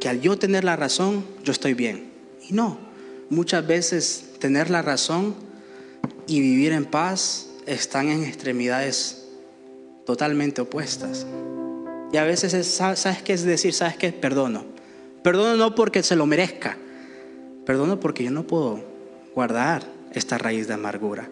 que 0.00 0.08
al 0.08 0.20
yo 0.20 0.38
tener 0.38 0.64
la 0.64 0.76
razón, 0.76 1.24
yo 1.44 1.52
estoy 1.52 1.74
bien. 1.74 2.10
Y 2.48 2.54
no, 2.54 2.78
muchas 3.30 3.66
veces 3.66 4.24
tener 4.38 4.70
la 4.70 4.82
razón 4.82 5.34
y 6.26 6.40
vivir 6.40 6.72
en 6.72 6.84
paz 6.84 7.48
están 7.66 8.08
en 8.08 8.24
extremidades 8.24 9.26
totalmente 10.06 10.62
opuestas. 10.62 11.26
Y 12.12 12.16
a 12.16 12.24
veces 12.24 12.66
¿sabes 12.66 13.22
qué 13.22 13.34
es 13.34 13.44
decir? 13.44 13.74
¿Sabes 13.74 13.96
qué? 13.96 14.12
Perdono. 14.12 14.64
Perdono 15.22 15.56
no 15.56 15.74
porque 15.74 16.02
se 16.02 16.16
lo 16.16 16.24
merezca. 16.26 16.78
Perdono 17.66 18.00
porque 18.00 18.24
yo 18.24 18.30
no 18.30 18.46
puedo 18.46 18.82
guardar 19.34 19.82
esta 20.14 20.38
raíz 20.38 20.68
de 20.68 20.74
amargura. 20.74 21.28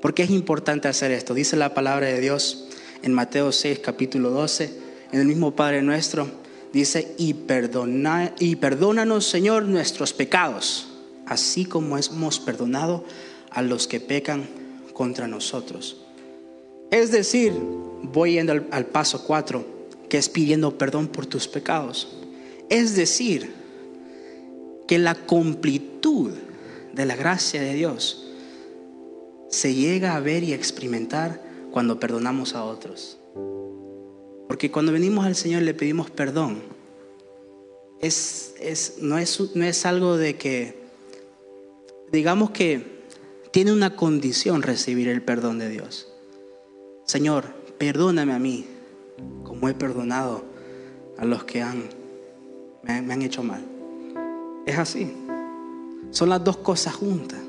Porque 0.00 0.24
es 0.24 0.30
importante 0.30 0.88
hacer 0.88 1.12
esto. 1.12 1.34
Dice 1.34 1.56
la 1.56 1.74
palabra 1.74 2.08
de 2.08 2.20
Dios 2.20 2.66
en 3.02 3.12
Mateo 3.12 3.52
6, 3.52 3.80
capítulo 3.80 4.30
12, 4.30 4.78
en 5.12 5.20
el 5.20 5.26
mismo 5.26 5.54
Padre 5.54 5.82
nuestro, 5.82 6.28
dice, 6.72 7.14
y, 7.18 7.34
perdona, 7.34 8.34
y 8.38 8.56
perdónanos, 8.56 9.26
Señor, 9.26 9.64
nuestros 9.64 10.12
pecados, 10.12 10.88
así 11.26 11.64
como 11.64 11.98
hemos 11.98 12.40
perdonado 12.40 13.04
a 13.50 13.62
los 13.62 13.86
que 13.86 14.00
pecan 14.00 14.48
contra 14.94 15.26
nosotros. 15.28 15.98
Es 16.90 17.10
decir, 17.10 17.52
voy 18.02 18.32
yendo 18.32 18.52
al, 18.52 18.66
al 18.70 18.86
paso 18.86 19.24
4 19.24 19.82
que 20.08 20.18
es 20.18 20.28
pidiendo 20.28 20.76
perdón 20.76 21.08
por 21.08 21.24
tus 21.24 21.48
pecados. 21.48 22.06
Es 22.68 22.96
decir, 22.96 23.50
que 24.86 24.98
la 24.98 25.14
completud 25.14 26.32
de 26.92 27.06
la 27.06 27.16
gracia 27.16 27.62
de 27.62 27.72
Dios 27.72 28.26
se 29.48 29.74
llega 29.74 30.14
a 30.14 30.20
ver 30.20 30.42
y 30.42 30.52
experimentar 30.52 31.51
cuando 31.72 31.98
perdonamos 31.98 32.54
a 32.54 32.64
otros. 32.64 33.18
Porque 34.46 34.70
cuando 34.70 34.92
venimos 34.92 35.24
al 35.24 35.34
Señor 35.34 35.62
le 35.62 35.74
pedimos 35.74 36.10
perdón. 36.10 36.62
Es, 38.00 38.54
es, 38.60 38.98
no, 39.00 39.18
es, 39.18 39.40
no 39.54 39.64
es 39.64 39.86
algo 39.86 40.16
de 40.16 40.36
que, 40.36 40.76
digamos 42.12 42.50
que 42.50 43.02
tiene 43.50 43.72
una 43.72 43.96
condición 43.96 44.62
recibir 44.62 45.08
el 45.08 45.22
perdón 45.22 45.58
de 45.58 45.68
Dios. 45.68 46.08
Señor, 47.04 47.46
perdóname 47.78 48.32
a 48.32 48.38
mí 48.38 48.66
como 49.44 49.68
he 49.68 49.74
perdonado 49.74 50.44
a 51.18 51.24
los 51.24 51.44
que 51.44 51.62
han, 51.62 51.84
me, 52.82 52.92
han 52.92 53.22
hecho 53.22 53.42
mal. 53.42 53.64
Es 54.66 54.78
así. 54.78 55.12
Son 56.10 56.28
las 56.28 56.42
dos 56.42 56.56
cosas 56.58 56.94
juntas. 56.94 57.40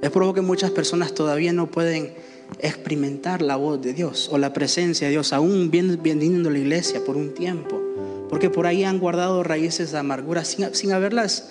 Es 0.00 0.10
por 0.10 0.32
que 0.34 0.40
muchas 0.40 0.70
personas 0.70 1.14
todavía 1.14 1.52
no 1.52 1.70
pueden 1.70 2.14
experimentar 2.60 3.42
la 3.42 3.56
voz 3.56 3.80
de 3.80 3.92
Dios 3.92 4.28
o 4.32 4.38
la 4.38 4.52
presencia 4.52 5.06
de 5.06 5.12
Dios, 5.12 5.32
aún 5.32 5.70
viniendo 5.70 6.48
a 6.48 6.52
la 6.52 6.58
iglesia 6.58 7.04
por 7.04 7.16
un 7.16 7.34
tiempo, 7.34 7.80
porque 8.28 8.50
por 8.50 8.66
ahí 8.66 8.84
han 8.84 8.98
guardado 8.98 9.42
raíces 9.42 9.92
de 9.92 9.98
amargura 9.98 10.44
sin, 10.44 10.74
sin 10.74 10.92
haberlas 10.92 11.50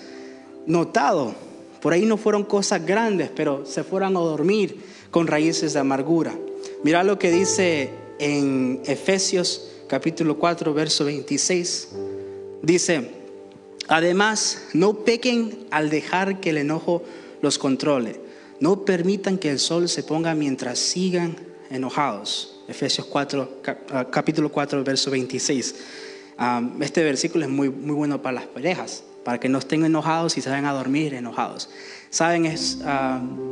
notado. 0.66 1.34
Por 1.80 1.92
ahí 1.92 2.04
no 2.04 2.16
fueron 2.16 2.44
cosas 2.44 2.84
grandes, 2.84 3.30
pero 3.34 3.64
se 3.64 3.84
fueron 3.84 4.16
a 4.16 4.20
dormir 4.20 4.82
con 5.10 5.26
raíces 5.26 5.72
de 5.72 5.80
amargura. 5.80 6.34
Mira 6.82 7.04
lo 7.04 7.18
que 7.18 7.30
dice 7.30 7.90
en 8.18 8.80
Efesios 8.84 9.68
capítulo 9.88 10.38
4, 10.38 10.74
verso 10.74 11.04
26. 11.04 11.88
Dice, 12.62 13.10
además, 13.88 14.64
no 14.74 15.04
pequen 15.04 15.66
al 15.70 15.90
dejar 15.90 16.40
que 16.40 16.50
el 16.50 16.58
enojo 16.58 17.02
los 17.40 17.58
controle. 17.58 18.27
No 18.60 18.84
permitan 18.84 19.38
que 19.38 19.50
el 19.50 19.58
sol 19.58 19.88
se 19.88 20.02
ponga 20.02 20.34
mientras 20.34 20.78
sigan 20.78 21.36
enojados. 21.70 22.60
Efesios 22.68 23.06
4, 23.06 23.62
ah, 23.90 24.06
capítulo 24.10 24.50
4, 24.50 24.84
verso 24.84 25.10
26. 25.10 25.74
este 26.80 27.04
versículo 27.04 27.44
es 27.44 27.50
muy, 27.50 27.70
muy 27.70 27.94
bueno 27.94 28.20
para 28.20 28.34
las 28.34 28.46
parejas, 28.46 29.04
para 29.24 29.38
que 29.38 29.48
no 29.48 29.58
estén 29.58 29.84
enojados 29.84 30.36
y 30.36 30.40
se 30.40 30.50
vayan 30.50 30.66
a 30.66 30.72
dormir 30.72 31.14
enojados. 31.14 31.70
Saben, 32.10 32.46
es, 32.46 32.78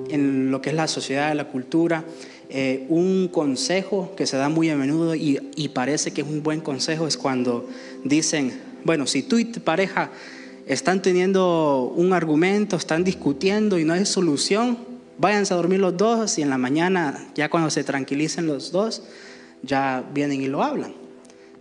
en 0.08 0.50
lo 0.50 0.60
que 0.60 0.70
es 0.70 0.76
la 0.76 0.88
sociedad, 0.88 1.34
la 1.34 1.48
cultura, 1.48 2.04
eh, 2.48 2.86
un 2.88 3.28
consejo 3.28 4.14
que 4.16 4.24
se 4.24 4.36
da 4.36 4.48
muy 4.48 4.70
a 4.70 4.76
menudo 4.76 5.14
y, 5.14 5.70
parece 5.74 6.12
que 6.12 6.20
es 6.20 6.28
un 6.28 6.42
buen 6.42 6.60
consejo 6.60 7.06
es 7.06 7.16
cuando 7.16 7.68
dicen, 8.04 8.60
bueno, 8.84 9.06
si 9.06 9.22
tú 9.22 9.38
y 9.38 9.46
tu 9.46 9.60
pareja 9.60 10.10
están 10.66 11.02
teniendo 11.02 11.92
un 11.96 12.12
argumento, 12.12 12.76
están 12.76 13.02
discutiendo 13.02 13.78
y 13.78 13.84
no 13.84 13.94
hay 13.94 14.06
solución, 14.06 14.95
váyanse 15.18 15.54
a 15.54 15.56
dormir 15.56 15.80
los 15.80 15.96
dos 15.96 16.38
y 16.38 16.42
en 16.42 16.50
la 16.50 16.58
mañana, 16.58 17.28
ya 17.34 17.48
cuando 17.48 17.70
se 17.70 17.84
tranquilicen 17.84 18.46
los 18.46 18.72
dos, 18.72 19.02
ya 19.62 20.04
vienen 20.12 20.42
y 20.42 20.46
lo 20.46 20.62
hablan. 20.62 20.94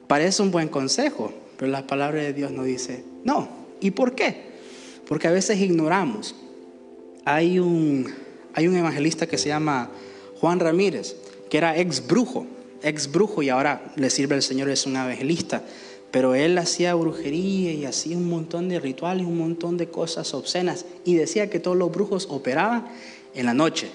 Parece 0.07 0.41
un 0.41 0.51
buen 0.51 0.67
consejo, 0.67 1.33
pero 1.57 1.71
la 1.71 1.88
palabra 1.88 2.21
de 2.21 2.33
Dios 2.33 2.51
nos 2.51 2.65
dice, 2.65 3.03
no. 3.24 3.47
¿Y 3.79 3.91
por 3.91 4.15
qué? 4.15 4.55
Porque 5.07 5.27
a 5.27 5.31
veces 5.31 5.59
ignoramos. 5.59 6.35
Hay 7.25 7.59
un, 7.59 8.12
hay 8.53 8.67
un 8.67 8.75
evangelista 8.75 9.27
que 9.27 9.38
se 9.38 9.50
llama 9.50 9.89
Juan 10.39 10.59
Ramírez, 10.59 11.15
que 11.50 11.57
era 11.57 11.77
ex 11.77 12.05
brujo, 12.05 12.45
ex 12.83 13.12
brujo 13.12 13.41
y 13.41 13.50
ahora 13.50 13.91
le 13.95 14.09
sirve 14.09 14.35
al 14.35 14.43
Señor, 14.43 14.69
es 14.69 14.85
un 14.85 14.95
evangelista. 14.95 15.63
Pero 16.12 16.33
él 16.33 16.57
hacía 16.57 16.95
brujería 16.95 17.74
y 17.74 17.85
hacía 17.85 18.15
un 18.15 18.29
montón 18.29 18.69
de 18.69 18.79
rituales, 18.79 19.25
un 19.25 19.38
montón 19.38 19.77
de 19.77 19.89
cosas 19.89 20.33
obscenas. 20.33 20.85
Y 21.03 21.15
decía 21.15 21.50
que 21.50 21.59
todos 21.59 21.75
los 21.75 21.91
brujos 21.91 22.27
operaban 22.29 22.85
en 23.36 23.46
la 23.46 23.54
noche. 23.54 23.92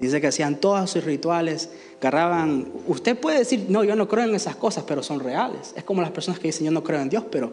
Dice 0.00 0.20
que 0.20 0.26
hacían 0.26 0.56
todos 0.56 0.90
sus 0.90 1.04
rituales, 1.04 1.68
agarraban... 2.00 2.72
Usted 2.88 3.16
puede 3.16 3.38
decir, 3.38 3.66
no, 3.68 3.84
yo 3.84 3.94
no 3.94 4.08
creo 4.08 4.24
en 4.24 4.34
esas 4.34 4.56
cosas, 4.56 4.84
pero 4.84 5.02
son 5.02 5.20
reales. 5.20 5.72
Es 5.76 5.84
como 5.84 6.02
las 6.02 6.10
personas 6.10 6.40
que 6.40 6.48
dicen, 6.48 6.64
yo 6.66 6.72
no 6.72 6.82
creo 6.82 7.00
en 7.00 7.08
Dios, 7.08 7.24
pero 7.30 7.52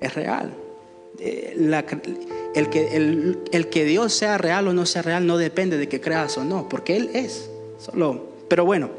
es 0.00 0.14
real. 0.14 0.52
Eh, 1.18 1.54
el, 2.54 2.68
que, 2.68 2.96
el, 3.52 3.68
que 3.68 3.84
Dios 3.84 4.12
sea 4.12 4.38
real 4.38 4.68
o 4.68 4.72
no 4.72 4.86
sea 4.86 5.02
real 5.02 5.26
no 5.26 5.38
depende 5.38 5.78
de 5.78 5.88
que 5.88 6.00
creas 6.00 6.36
o 6.36 6.44
no, 6.44 6.68
porque 6.68 6.96
Él 6.96 7.10
es. 7.14 7.48
Solo, 7.78 8.24
pero 8.48 8.64
bueno, 8.64 8.90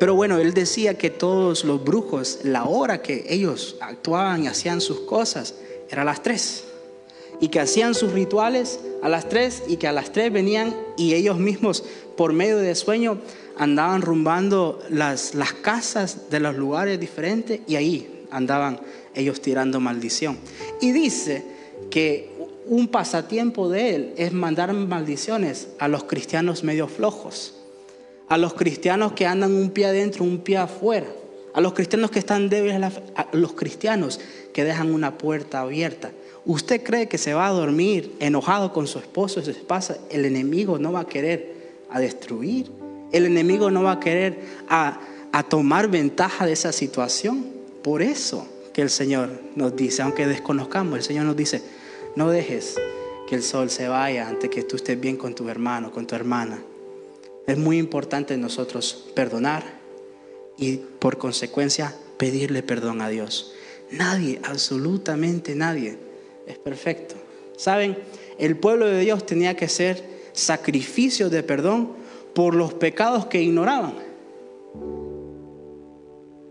pero 0.00 0.14
bueno, 0.14 0.38
Él 0.38 0.54
decía 0.54 0.94
que 0.94 1.10
todos 1.10 1.64
los 1.64 1.84
brujos, 1.84 2.40
la 2.42 2.64
hora 2.64 3.02
que 3.02 3.26
ellos 3.28 3.76
actuaban 3.80 4.44
y 4.44 4.46
hacían 4.46 4.80
sus 4.80 5.00
cosas, 5.00 5.54
era 5.90 6.04
las 6.04 6.22
tres. 6.22 6.64
Y 7.40 7.48
que 7.48 7.60
hacían 7.60 7.94
sus 7.94 8.12
rituales 8.12 8.80
a 9.02 9.08
las 9.08 9.28
tres 9.28 9.62
y 9.68 9.76
que 9.76 9.86
a 9.86 9.92
las 9.92 10.12
tres 10.12 10.32
venían 10.32 10.74
y 10.96 11.14
ellos 11.14 11.38
mismos 11.38 11.84
por 12.16 12.32
medio 12.32 12.56
de 12.56 12.74
sueño 12.74 13.18
andaban 13.58 14.02
rumbando 14.02 14.80
las, 14.90 15.34
las 15.34 15.52
casas 15.52 16.30
de 16.30 16.40
los 16.40 16.56
lugares 16.56 16.98
diferentes 16.98 17.60
y 17.66 17.76
ahí 17.76 18.24
andaban 18.30 18.80
ellos 19.14 19.40
tirando 19.40 19.80
maldición. 19.80 20.38
Y 20.80 20.92
dice 20.92 21.44
que 21.90 22.30
un 22.66 22.88
pasatiempo 22.88 23.68
de 23.68 23.94
él 23.94 24.14
es 24.16 24.32
mandar 24.32 24.72
maldiciones 24.72 25.68
a 25.78 25.88
los 25.88 26.04
cristianos 26.04 26.64
medio 26.64 26.88
flojos, 26.88 27.54
a 28.28 28.38
los 28.38 28.54
cristianos 28.54 29.12
que 29.12 29.26
andan 29.26 29.54
un 29.54 29.70
pie 29.70 29.86
adentro, 29.86 30.24
un 30.24 30.38
pie 30.38 30.58
afuera, 30.58 31.06
a 31.54 31.60
los 31.60 31.72
cristianos 31.72 32.10
que 32.10 32.18
están 32.18 32.48
débiles, 32.48 32.82
a 33.14 33.28
los 33.32 33.52
cristianos 33.52 34.20
que 34.52 34.64
dejan 34.64 34.92
una 34.92 35.16
puerta 35.16 35.60
abierta. 35.60 36.10
¿Usted 36.46 36.84
cree 36.84 37.08
que 37.08 37.18
se 37.18 37.34
va 37.34 37.48
a 37.48 37.50
dormir 37.50 38.14
enojado 38.20 38.72
con 38.72 38.86
su 38.86 39.00
esposo 39.00 39.40
y 39.40 39.44
su 39.44 39.50
esposa? 39.50 39.98
El 40.10 40.24
enemigo 40.24 40.78
no 40.78 40.92
va 40.92 41.00
a 41.00 41.06
querer 41.06 41.56
a 41.90 41.98
destruir. 41.98 42.70
El 43.10 43.26
enemigo 43.26 43.68
no 43.72 43.82
va 43.82 43.92
a 43.92 44.00
querer 44.00 44.38
a, 44.68 45.00
a 45.32 45.42
tomar 45.42 45.88
ventaja 45.88 46.46
de 46.46 46.52
esa 46.52 46.70
situación. 46.70 47.44
Por 47.82 48.00
eso 48.00 48.46
que 48.72 48.82
el 48.82 48.90
Señor 48.90 49.40
nos 49.56 49.74
dice, 49.74 50.02
aunque 50.02 50.28
desconozcamos, 50.28 50.96
el 50.96 51.02
Señor 51.02 51.24
nos 51.24 51.36
dice, 51.36 51.62
no 52.14 52.30
dejes 52.30 52.76
que 53.26 53.34
el 53.34 53.42
sol 53.42 53.68
se 53.68 53.88
vaya 53.88 54.28
antes 54.28 54.48
que 54.48 54.62
tú 54.62 54.76
estés 54.76 55.00
bien 55.00 55.16
con 55.16 55.34
tu 55.34 55.48
hermano, 55.48 55.90
con 55.90 56.06
tu 56.06 56.14
hermana. 56.14 56.62
Es 57.48 57.58
muy 57.58 57.78
importante 57.78 58.36
nosotros 58.36 59.08
perdonar 59.14 59.64
y 60.56 60.76
por 60.76 61.18
consecuencia 61.18 61.92
pedirle 62.18 62.62
perdón 62.62 63.02
a 63.02 63.08
Dios. 63.08 63.52
Nadie, 63.90 64.40
absolutamente 64.44 65.54
nadie, 65.56 66.05
es 66.46 66.58
perfecto. 66.58 67.14
¿Saben? 67.56 67.96
El 68.38 68.56
pueblo 68.56 68.86
de 68.86 69.00
Dios 69.00 69.24
tenía 69.26 69.56
que 69.56 69.64
hacer 69.64 70.02
sacrificios 70.32 71.30
de 71.30 71.42
perdón 71.42 71.92
por 72.34 72.54
los 72.54 72.74
pecados 72.74 73.26
que 73.26 73.42
ignoraban. 73.42 73.94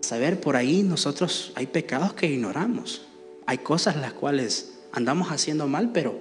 Saber, 0.01 0.39
por 0.39 0.55
ahí 0.55 0.83
nosotros 0.83 1.51
hay 1.55 1.67
pecados 1.67 2.13
que 2.13 2.27
ignoramos. 2.27 3.05
Hay 3.45 3.59
cosas 3.59 3.95
las 3.95 4.13
cuales 4.13 4.79
andamos 4.91 5.29
haciendo 5.31 5.67
mal, 5.67 5.91
pero, 5.91 6.15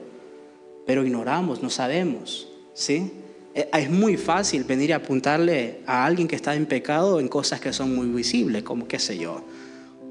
pero 0.87 1.04
ignoramos, 1.04 1.62
no 1.62 1.71
sabemos. 1.71 2.49
¿sí? 2.75 3.12
Eh, 3.54 3.69
es 3.73 3.90
muy 3.90 4.16
fácil 4.16 4.64
venir 4.64 4.93
a 4.93 4.97
apuntarle 4.97 5.81
a 5.87 6.04
alguien 6.04 6.28
que 6.28 6.37
está 6.37 6.54
en 6.54 6.66
pecado 6.66 7.21
en 7.21 7.28
cosas 7.28 7.61
que 7.61 7.73
son 7.73 7.95
muy 7.95 8.09
visibles, 8.09 8.62
como 8.62 8.88
qué 8.88 8.99
sé 8.99 9.16
yo, 9.16 9.43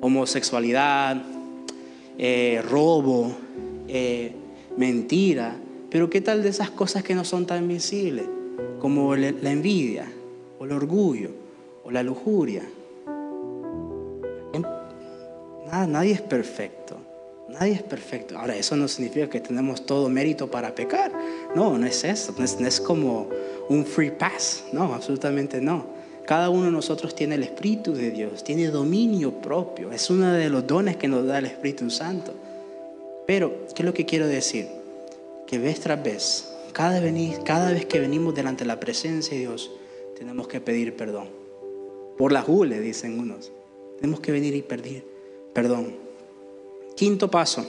homosexualidad, 0.01 1.21
eh, 2.17 2.61
robo, 2.67 3.31
eh, 3.87 4.31
mentira. 4.77 5.55
Pero 5.89 6.09
¿qué 6.09 6.21
tal 6.21 6.43
de 6.43 6.49
esas 6.49 6.69
cosas 6.69 7.03
que 7.03 7.15
no 7.15 7.23
son 7.23 7.45
tan 7.45 7.67
visibles? 7.67 8.25
Como 8.79 9.15
la 9.15 9.51
envidia, 9.51 10.11
o 10.59 10.65
el 10.65 10.71
orgullo, 10.71 11.29
o 11.83 11.91
la 11.91 12.03
lujuria. 12.03 12.63
Nada, 15.65 15.87
nadie 15.87 16.11
es 16.11 16.21
perfecto. 16.21 16.97
Nadie 17.49 17.73
es 17.73 17.83
perfecto. 17.83 18.37
Ahora, 18.37 18.55
eso 18.55 18.75
no 18.75 18.87
significa 18.87 19.29
que 19.29 19.39
tenemos 19.39 19.85
todo 19.85 20.07
mérito 20.09 20.49
para 20.49 20.75
pecar. 20.75 21.11
No, 21.55 21.77
no 21.77 21.87
es 21.87 22.03
eso. 22.03 22.33
No 22.37 22.67
es, 22.67 22.79
como 22.79 23.27
un 23.69 23.85
free 23.85 24.11
pass. 24.11 24.65
No, 24.71 24.93
absolutamente 24.93 25.61
no. 25.61 25.85
Cada 26.25 26.49
uno 26.49 26.65
de 26.65 26.71
nosotros 26.71 27.15
tiene 27.15 27.35
el 27.35 27.43
Espíritu 27.43 27.93
de 27.93 28.11
Dios, 28.11 28.43
tiene 28.43 28.67
dominio 28.67 29.41
propio. 29.41 29.91
Es 29.91 30.09
uno 30.09 30.31
de 30.31 30.49
los 30.49 30.65
dones 30.65 30.95
que 30.95 31.09
nos 31.09 31.25
da 31.27 31.39
el 31.39 31.45
Espíritu 31.45 31.89
Santo. 31.89 32.33
Pero, 33.27 33.65
¿qué 33.75 33.81
es 33.81 33.85
lo 33.85 33.93
que 33.93 34.05
quiero 34.05 34.27
decir? 34.27 34.67
Que 35.47 35.57
vez 35.59 35.81
tras 35.81 36.01
vez, 36.01 36.49
cada, 36.73 37.01
vez 37.01 37.85
que 37.85 37.99
venimos 37.99 38.33
delante 38.33 38.63
de 38.63 38.67
la 38.67 38.79
presencia 38.79 39.33
de 39.33 39.41
Dios, 39.41 39.71
tenemos 40.17 40.47
que 40.47 40.61
pedir 40.61 40.95
perdón. 40.95 41.27
Por 42.17 42.31
la 42.31 42.41
jule, 42.41 42.79
dicen 42.79 43.19
unos. 43.19 43.51
Tenemos 43.97 44.21
que 44.21 44.31
venir 44.31 44.55
y 44.55 44.61
pedir 44.61 45.05
perdón. 45.53 45.95
Quinto 46.95 47.29
paso. 47.29 47.65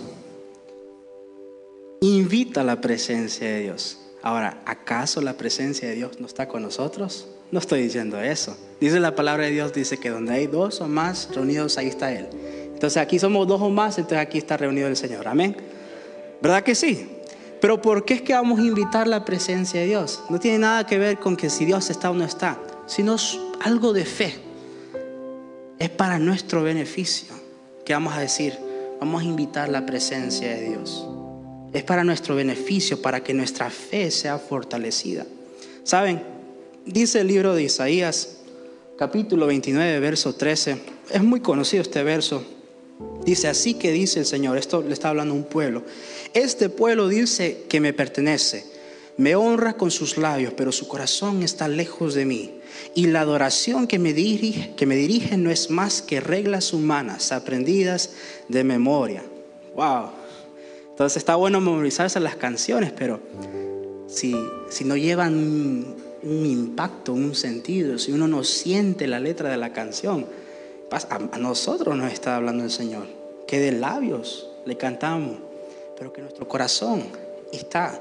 Invita 2.00 2.60
a 2.60 2.64
la 2.64 2.80
presencia 2.80 3.48
de 3.48 3.60
Dios. 3.62 3.98
Ahora, 4.22 4.62
¿acaso 4.64 5.20
la 5.20 5.36
presencia 5.36 5.88
de 5.88 5.94
Dios 5.96 6.20
no 6.20 6.26
está 6.26 6.48
con 6.48 6.62
nosotros? 6.62 7.28
No 7.50 7.58
estoy 7.58 7.82
diciendo 7.82 8.20
eso. 8.20 8.56
Dice 8.80 9.00
la 9.00 9.14
palabra 9.14 9.44
de 9.44 9.52
Dios, 9.52 9.72
dice 9.72 9.98
que 9.98 10.10
donde 10.10 10.34
hay 10.34 10.46
dos 10.46 10.80
o 10.80 10.88
más 10.88 11.28
reunidos, 11.34 11.78
ahí 11.78 11.88
está 11.88 12.12
Él. 12.12 12.28
Entonces 12.72 12.96
aquí 12.96 13.18
somos 13.18 13.46
dos 13.46 13.62
o 13.62 13.70
más, 13.70 13.96
entonces 13.98 14.18
aquí 14.18 14.38
está 14.38 14.56
reunido 14.56 14.88
el 14.88 14.96
Señor. 14.96 15.28
Amén. 15.28 15.56
¿Verdad 16.42 16.62
que 16.62 16.74
sí? 16.74 17.08
Pero 17.60 17.80
¿por 17.80 18.04
qué 18.04 18.14
es 18.14 18.22
que 18.22 18.34
vamos 18.34 18.58
a 18.58 18.62
invitar 18.62 19.06
la 19.06 19.24
presencia 19.24 19.80
de 19.80 19.86
Dios? 19.86 20.22
No 20.28 20.38
tiene 20.38 20.58
nada 20.58 20.84
que 20.86 20.98
ver 20.98 21.18
con 21.18 21.36
que 21.36 21.48
si 21.48 21.64
Dios 21.64 21.88
está 21.88 22.10
o 22.10 22.14
no 22.14 22.24
está, 22.24 22.58
sino 22.86 23.14
es 23.14 23.38
algo 23.62 23.92
de 23.92 24.04
fe. 24.04 24.34
Es 25.78 25.88
para 25.88 26.18
nuestro 26.18 26.62
beneficio 26.62 27.34
que 27.84 27.94
vamos 27.94 28.14
a 28.14 28.20
decir, 28.20 28.58
vamos 29.00 29.22
a 29.22 29.24
invitar 29.24 29.68
la 29.68 29.86
presencia 29.86 30.48
de 30.48 30.68
Dios. 30.68 31.06
Es 31.72 31.84
para 31.84 32.04
nuestro 32.04 32.34
beneficio, 32.34 33.00
para 33.00 33.22
que 33.22 33.32
nuestra 33.32 33.70
fe 33.70 34.10
sea 34.10 34.38
fortalecida. 34.38 35.24
¿Saben? 35.84 36.33
Dice 36.86 37.22
el 37.22 37.28
libro 37.28 37.54
de 37.54 37.62
Isaías, 37.62 38.40
capítulo 38.98 39.46
29, 39.46 40.00
verso 40.00 40.34
13. 40.34 40.76
Es 41.10 41.22
muy 41.22 41.40
conocido 41.40 41.80
este 41.80 42.02
verso. 42.02 42.44
Dice, 43.24 43.48
así 43.48 43.72
que 43.72 43.90
dice 43.90 44.20
el 44.20 44.26
Señor, 44.26 44.58
esto 44.58 44.82
le 44.82 44.92
está 44.92 45.08
hablando 45.08 45.32
a 45.32 45.36
un 45.38 45.44
pueblo. 45.44 45.82
Este 46.34 46.68
pueblo 46.68 47.08
dice 47.08 47.64
que 47.70 47.80
me 47.80 47.94
pertenece, 47.94 48.66
me 49.16 49.34
honra 49.34 49.78
con 49.78 49.90
sus 49.90 50.18
labios, 50.18 50.52
pero 50.54 50.72
su 50.72 50.86
corazón 50.86 51.42
está 51.42 51.68
lejos 51.68 52.12
de 52.12 52.26
mí. 52.26 52.52
Y 52.94 53.06
la 53.06 53.22
adoración 53.22 53.86
que 53.86 53.98
me, 53.98 54.12
dirige, 54.12 54.74
que 54.76 54.84
me 54.84 54.96
dirige 54.96 55.38
no 55.38 55.50
es 55.50 55.70
más 55.70 56.02
que 56.02 56.20
reglas 56.20 56.74
humanas 56.74 57.32
aprendidas 57.32 58.10
de 58.50 58.62
memoria. 58.62 59.24
Wow. 59.74 60.10
Entonces 60.90 61.16
está 61.16 61.34
bueno 61.36 61.62
memorizarse 61.62 62.20
las 62.20 62.36
canciones, 62.36 62.92
pero 62.92 63.20
si, 64.06 64.36
si 64.68 64.84
no 64.84 64.98
llevan 64.98 66.03
un, 66.24 66.46
impacto, 66.46 67.12
un 67.12 67.34
sentido, 67.34 67.98
si 67.98 68.12
uno 68.12 68.28
no 68.28 68.44
siente 68.44 69.06
la 69.06 69.20
letra 69.20 69.50
de 69.50 69.56
la 69.56 69.72
canción, 69.72 70.26
a 71.10 71.38
nosotros 71.38 71.96
nos 71.96 72.12
está 72.12 72.36
hablando 72.36 72.64
el 72.64 72.70
Señor. 72.70 73.06
Que 73.46 73.58
de 73.58 73.72
labios 73.72 74.48
le 74.64 74.76
cantamos, 74.76 75.38
pero 75.98 76.12
que 76.12 76.22
nuestro 76.22 76.46
corazón 76.46 77.04
está 77.52 78.00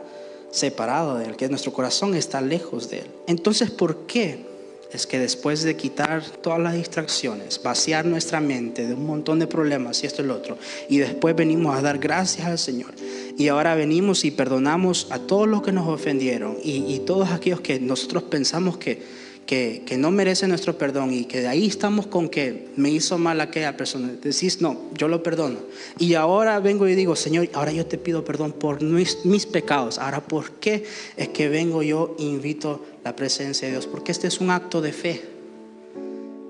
separado 0.52 1.18
de 1.18 1.26
Él, 1.26 1.36
que 1.36 1.50
nuestro 1.50 1.74
corazón 1.74 2.14
está 2.14 2.42
lejos 2.42 2.90
de 2.90 3.00
Él. 3.00 3.08
Entonces, 3.28 3.72
¿por 3.72 4.06
qué? 4.06 4.46
Es 4.94 5.08
que 5.08 5.20
después 5.20 5.64
de 5.64 5.76
quitar 5.76 6.24
todas 6.24 6.60
las 6.60 6.76
distracciones, 6.76 7.62
vaciar 7.64 8.06
nuestra 8.06 8.40
mente 8.40 8.86
de 8.86 8.94
un 8.94 9.06
montón 9.06 9.40
de 9.40 9.48
problemas 9.48 10.04
y 10.04 10.08
esto 10.08 10.22
y 10.22 10.26
lo 10.26 10.36
otro, 10.36 10.58
y 10.88 11.00
después 11.00 11.36
venimos 11.36 11.76
a 11.76 11.82
dar 11.82 11.98
gracias 11.98 12.48
al 12.48 12.60
Señor, 12.60 12.94
y 13.38 13.48
ahora 13.48 13.76
venimos 13.76 14.24
y 14.24 14.32
perdonamos 14.32 15.08
a 15.10 15.20
todos 15.20 15.48
los 15.48 15.64
que 15.64 15.72
nos 15.72 15.88
ofendieron 15.88 16.58
y, 16.64 16.94
y 16.94 17.00
todos 17.00 17.32
aquellos 17.32 17.62
que 17.62 17.80
nosotros 17.80 18.24
pensamos 18.24 18.78
que, 18.78 19.23
que, 19.46 19.84
no 19.98 20.12
merece 20.12 20.48
nuestro 20.48 20.78
perdón 20.78 21.14
y 21.14 21.26
que 21.26 21.42
de 21.42 21.48
ahí 21.48 21.68
estamos 21.68 22.08
con 22.08 22.30
que 22.30 22.70
me 22.76 22.90
hizo 22.90 23.18
mal 23.18 23.42
aquella 23.42 23.76
persona, 23.78 24.12
decís, 24.22 24.62
no, 24.62 24.90
yo 24.94 25.08
lo 25.08 25.22
perdono. 25.22 25.60
Y 26.00 26.14
ahora 26.16 26.60
vengo 26.60 26.88
y 26.88 26.96
digo, 26.96 27.16
Señor, 27.16 27.50
ahora 27.54 27.72
yo 27.72 27.86
te 27.86 27.98
pido 27.98 28.24
perdón 28.24 28.54
por 28.54 28.82
mis, 28.82 29.26
mis 29.26 29.46
pecados. 29.46 29.98
Ahora, 29.98 30.22
¿por 30.22 30.52
qué 30.54 30.86
es 31.18 31.30
que 31.30 31.50
vengo 31.50 31.84
yo 31.84 32.16
e 32.20 32.24
invito 32.24 32.84
la 33.04 33.16
presencia 33.16 33.68
de 33.68 33.74
Dios? 33.74 33.88
Porque 33.88 34.12
este 34.12 34.28
es 34.28 34.40
un 34.40 34.50
acto 34.50 34.82
de 34.82 34.94
fe. 34.94 35.22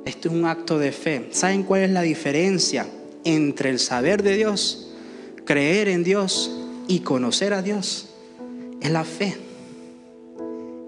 Este 0.05 0.27
es 0.27 0.33
un 0.33 0.45
acto 0.45 0.77
de 0.77 0.91
fe. 0.91 1.27
¿Saben 1.31 1.63
cuál 1.63 1.81
es 1.81 1.91
la 1.91 2.01
diferencia 2.01 2.87
entre 3.23 3.69
el 3.69 3.79
saber 3.79 4.21
de 4.21 4.35
Dios, 4.35 4.91
creer 5.45 5.87
en 5.87 6.03
Dios 6.03 6.51
y 6.87 6.99
conocer 6.99 7.53
a 7.53 7.61
Dios? 7.61 8.09
Es 8.81 8.91
la 8.91 9.03
fe. 9.03 9.37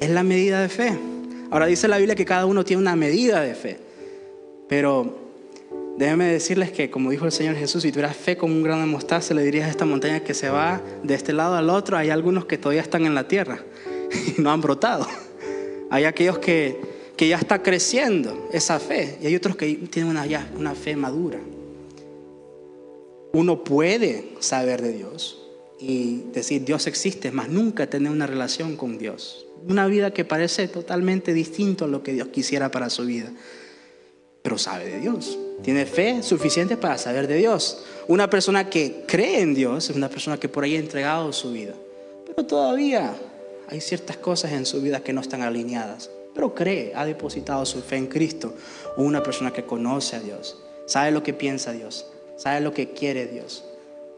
Es 0.01 0.09
la 0.09 0.23
medida 0.23 0.61
de 0.61 0.69
fe. 0.69 1.14
Ahora 1.51 1.67
dice 1.67 1.88
la 1.88 1.97
Biblia 1.97 2.15
que 2.15 2.25
cada 2.25 2.45
uno 2.45 2.63
tiene 2.63 2.81
una 2.81 2.95
medida 2.95 3.41
de 3.41 3.55
fe. 3.55 3.79
Pero 4.67 5.17
déjenme 5.97 6.25
decirles 6.25 6.71
que, 6.71 6.89
como 6.89 7.12
dijo 7.12 7.25
el 7.25 7.31
Señor 7.31 7.55
Jesús, 7.55 7.84
si 7.84 7.91
tuvieras 7.91 8.15
fe 8.15 8.38
como 8.38 8.53
un 8.53 8.63
grano 8.63 8.81
de 8.81 8.88
mostaza, 8.88 9.34
le 9.34 9.43
dirías 9.43 9.67
a 9.67 9.69
esta 9.69 9.86
montaña 9.86 10.21
que 10.21 10.34
se 10.34 10.49
va 10.49 10.81
de 11.03 11.13
este 11.13 11.34
lado 11.34 11.55
al 11.55 11.69
otro. 11.69 11.97
Hay 11.97 12.10
algunos 12.10 12.45
que 12.45 12.58
todavía 12.58 12.81
están 12.81 13.05
en 13.05 13.13
la 13.13 13.27
tierra 13.27 13.63
y 14.38 14.41
no 14.41 14.51
han 14.51 14.62
brotado. 14.62 15.08
Hay 15.91 16.05
aquellos 16.05 16.39
que, 16.39 16.79
que 17.15 17.27
ya 17.27 17.38
está 17.38 17.62
creciendo 17.62 18.49
esa 18.51 18.79
fe 18.79 19.17
y 19.21 19.27
hay 19.27 19.36
otros 19.36 19.55
que 19.55 19.75
tienen 19.75 20.12
una, 20.12 20.25
ya, 20.25 20.49
una 20.58 20.73
fe 20.73 20.95
madura. 20.95 21.39
Uno 23.34 23.63
puede 23.63 24.29
saber 24.39 24.81
de 24.81 24.93
Dios 24.93 25.41
y 25.79 26.23
decir 26.34 26.63
Dios 26.63 26.88
existe, 26.88 27.31
mas 27.31 27.49
nunca 27.49 27.88
tener 27.88 28.12
una 28.12 28.25
relación 28.25 28.77
con 28.77 28.97
Dios 28.97 29.44
una 29.67 29.88
vida 29.88 30.12
que 30.12 30.25
parece 30.25 30.67
totalmente 30.67 31.34
distinto 31.34 31.86
a 31.86 31.88
lo 31.88 32.04
que 32.04 32.13
Dios 32.13 32.30
quisiera 32.30 32.71
para 32.71 32.89
su 32.89 33.06
vida. 33.06 33.32
Pero 34.41 34.58
sabe 34.58 34.86
de 34.86 34.99
Dios. 34.99 35.38
Tiene 35.63 35.86
fe 35.86 36.21
suficiente 36.21 36.78
para 36.78 36.97
saber 36.97 37.28
de 37.28 37.38
Dios. 37.38 37.84
Una 38.08 38.30
persona 38.30 38.69
que 38.69 39.04
cree 39.08 39.41
en 39.41 39.56
Dios 39.56 39.89
es 39.89 39.95
una 39.95 40.10
persona 40.10 40.38
que 40.38 40.49
por 40.49 40.63
ahí 40.63 40.75
ha 40.75 40.80
entregado 40.80 41.34
su 41.34 41.51
vida. 41.51 41.73
Pero 42.28 42.45
todavía 42.45 43.15
hay 43.67 43.82
ciertas 43.82 44.17
cosas 44.17 44.51
en 44.51 44.65
su 44.65 44.82
vida 44.82 45.01
que 45.01 45.13
no 45.13 45.21
están 45.21 45.41
alineadas. 45.41 46.12
Pero 46.36 46.54
cree, 46.54 46.91
ha 46.95 47.06
depositado 47.06 47.65
su 47.65 47.82
fe 47.82 47.95
en 47.95 48.08
Cristo. 48.08 48.54
una 48.97 49.23
persona 49.23 49.51
que 49.51 49.65
conoce 49.65 50.15
a 50.15 50.19
Dios. 50.19 50.62
Sabe 50.86 51.12
lo 51.12 51.23
que 51.23 51.34
piensa 51.34 51.71
Dios. 51.71 52.06
Sabe 52.36 52.62
lo 52.62 52.73
que 52.73 52.91
quiere 52.91 53.25
Dios. 53.25 53.63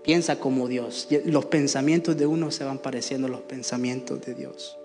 Piensa 0.04 0.40
como 0.40 0.68
Dios. 0.68 1.08
Los 1.26 1.46
pensamientos 1.46 2.18
de 2.18 2.26
uno 2.26 2.52
se 2.52 2.64
van 2.64 2.80
pareciendo 2.80 3.28
a 3.28 3.30
los 3.30 3.42
pensamientos 3.42 4.20
de 4.26 4.34
Dios. 4.34 4.78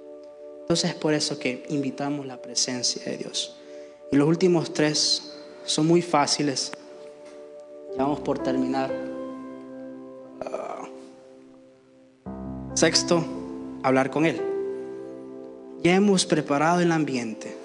Entonces 0.62 0.90
es 0.90 0.96
por 0.96 1.14
eso 1.14 1.38
que 1.38 1.64
invitamos 1.68 2.27
la 2.27 2.40
presencia 2.40 3.03
de 3.05 3.18
Dios. 3.18 3.57
Y 4.11 4.16
los 4.16 4.29
últimos 4.29 4.72
tres 4.72 5.35
son 5.64 5.87
muy 5.87 6.03
fáciles. 6.03 6.72
Ya 7.96 8.05
vamos 8.05 8.20
por 8.20 8.38
terminar. 8.38 8.90
Ah. 10.40 10.88
sexto, 12.75 13.25
hablar 13.83 14.11
con 14.11 14.25
Él. 14.25 14.40
Ya 15.83 15.94
hemos 15.94 16.25
preparado 16.25 16.81
el 16.81 16.92
ambiente. 16.92 17.57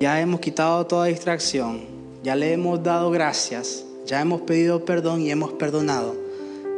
Ya 0.00 0.20
hemos 0.20 0.40
quitado 0.40 0.86
toda 0.86 1.06
distracción. 1.06 1.86
Ya 2.22 2.36
le 2.36 2.52
hemos 2.52 2.82
dado 2.82 3.10
gracias. 3.10 3.84
Ya 4.06 4.20
hemos 4.20 4.42
pedido 4.42 4.84
perdón 4.84 5.22
y 5.22 5.30
hemos 5.30 5.52
perdonado. 5.52 6.14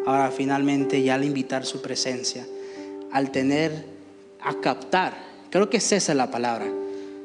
Ahora 0.06 0.30
finalmente 0.30 1.02
ya 1.02 1.14
al 1.14 1.24
invitar 1.24 1.66
su 1.66 1.82
presencia, 1.82 2.46
al 3.12 3.30
tener 3.30 3.84
a 4.42 4.54
captar. 4.60 5.16
Creo 5.50 5.68
que 5.68 5.78
es 5.78 5.92
esa 5.92 6.14
la 6.14 6.30
palabra. 6.30 6.66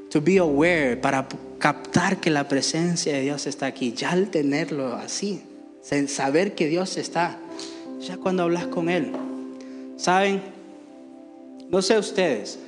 To 0.10 0.22
be 0.22 0.38
aware, 0.38 0.98
para 0.98 1.28
captar 1.60 2.20
que 2.20 2.30
la 2.30 2.48
presencia 2.48 3.14
de 3.14 3.22
Dios 3.22 3.48
está 3.48 3.66
aquí. 3.66 3.94
Ya 3.94 4.12
al 4.12 4.30
tenerlo 4.30 4.94
así, 4.96 5.42
saber 6.08 6.56
que 6.56 6.68
Dios 6.68 6.98
está, 6.98 7.38
ya 8.00 8.18
cuando 8.18 8.44
hablas 8.44 8.68
con 8.68 8.90
Él. 8.90 9.12
¿Saben? 9.98 10.42
No 11.70 11.82
sé 11.82 11.98
ustedes, 11.98 12.60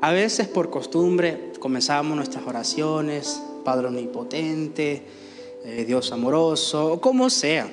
a 0.00 0.12
veces 0.12 0.48
por 0.48 0.70
costumbre 0.70 1.52
comenzamos 1.58 2.16
nuestras 2.16 2.46
oraciones, 2.46 3.40
Padre 3.64 3.88
Omnipotente, 3.88 5.02
eh, 5.64 5.84
Dios 5.86 6.12
amoroso, 6.12 6.92
o 6.92 7.00
como 7.00 7.30
sea. 7.30 7.70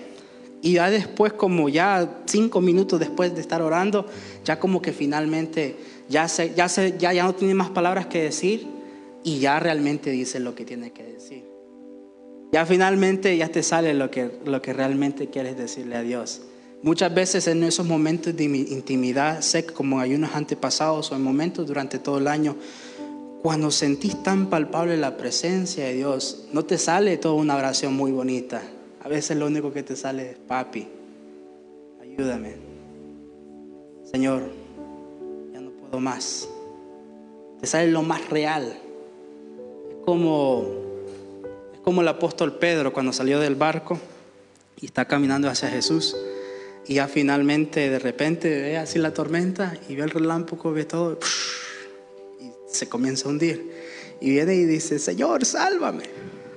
Y 0.62 0.74
ya 0.74 0.89
después, 0.89 1.34
como 1.34 1.69
ya 1.69 2.21
cinco 2.26 2.62
minutos 2.62 3.00
después 3.00 3.34
de 3.34 3.41
estar 3.41 3.62
orando, 3.62 4.06
ya 4.45 4.60
como 4.60 4.82
que 4.82 4.93
finalmente 4.93 5.76
ya, 6.08 6.28
se, 6.28 6.54
ya, 6.54 6.69
se, 6.69 6.97
ya, 7.00 7.13
ya 7.13 7.24
no 7.24 7.34
tiene 7.34 7.56
más 7.56 7.69
palabras 7.69 8.06
que 8.06 8.21
decir 8.21 8.67
y 9.24 9.39
ya 9.39 9.60
realmente 9.60 10.12
dice 10.12 10.39
lo 10.39 10.54
que 10.54 10.65
tiene 10.65 10.91
que 10.91 11.04
decir. 11.04 11.45
Ya 12.52 12.65
finalmente 12.65 13.36
ya 13.38 13.47
te 13.47 13.63
sale 13.63 13.93
lo 13.93 14.12
que, 14.12 14.30
lo 14.45 14.62
que 14.62 14.74
realmente 14.74 15.30
quieres 15.30 15.58
decirle 15.58 15.95
a 15.95 16.02
Dios. 16.02 16.41
Muchas 16.84 17.13
veces 17.13 17.47
en 17.47 17.63
esos 17.63 17.86
momentos 17.86 18.36
de 18.36 18.43
intimidad, 18.43 19.41
sé 19.41 19.65
que 19.65 19.74
como 19.74 20.00
hay 20.00 20.15
unos 20.15 20.36
antepasados 20.36 21.12
o 21.12 21.15
en 21.15 21.21
momentos 21.21 21.67
durante 21.67 21.97
todo 21.97 22.17
el 22.17 22.28
año, 22.28 22.56
cuando 23.41 23.71
sentís 23.71 24.21
tan 24.21 24.50
palpable 24.50 24.97
la 24.97 25.15
presencia 25.17 25.86
de 25.86 25.93
Dios, 25.93 26.45
no 26.52 26.65
te 26.65 26.78
sale 26.78 27.17
toda 27.17 27.36
una 27.36 27.56
oración 27.56 27.95
muy 27.95 28.12
bonita. 28.12 28.62
A 29.03 29.07
veces 29.07 29.35
lo 29.35 29.47
único 29.47 29.73
que 29.73 29.81
te 29.81 29.95
sale 29.95 30.31
es, 30.31 30.37
papi, 30.37 30.87
ayúdame. 32.01 32.55
Señor, 34.11 34.51
ya 35.51 35.59
no 35.59 35.71
puedo 35.71 35.99
más. 35.99 36.47
Te 37.59 37.65
sale 37.65 37.89
lo 37.89 38.03
más 38.03 38.29
real. 38.29 38.77
Es 39.89 39.95
como, 40.05 40.67
es 41.73 41.79
como 41.79 42.01
el 42.01 42.07
apóstol 42.07 42.59
Pedro 42.59 42.93
cuando 42.93 43.11
salió 43.11 43.39
del 43.39 43.55
barco 43.55 43.99
y 44.79 44.85
está 44.85 45.05
caminando 45.05 45.49
hacia 45.49 45.69
Jesús. 45.69 46.15
Y 46.85 46.95
ya 46.95 47.07
finalmente 47.07 47.89
de 47.89 47.97
repente 47.97 48.49
ve 48.49 48.77
así 48.77 48.99
la 48.99 49.13
tormenta 49.13 49.73
y 49.89 49.95
ve 49.95 50.03
el 50.03 50.11
relámpago, 50.11 50.73
ve 50.73 50.85
todo 50.85 51.17
y 52.39 52.51
se 52.67 52.87
comienza 52.87 53.27
a 53.27 53.31
hundir. 53.31 53.71
Y 54.19 54.29
viene 54.29 54.53
y 54.53 54.65
dice, 54.65 54.99
Señor, 54.99 55.43
sálvame. 55.43 56.03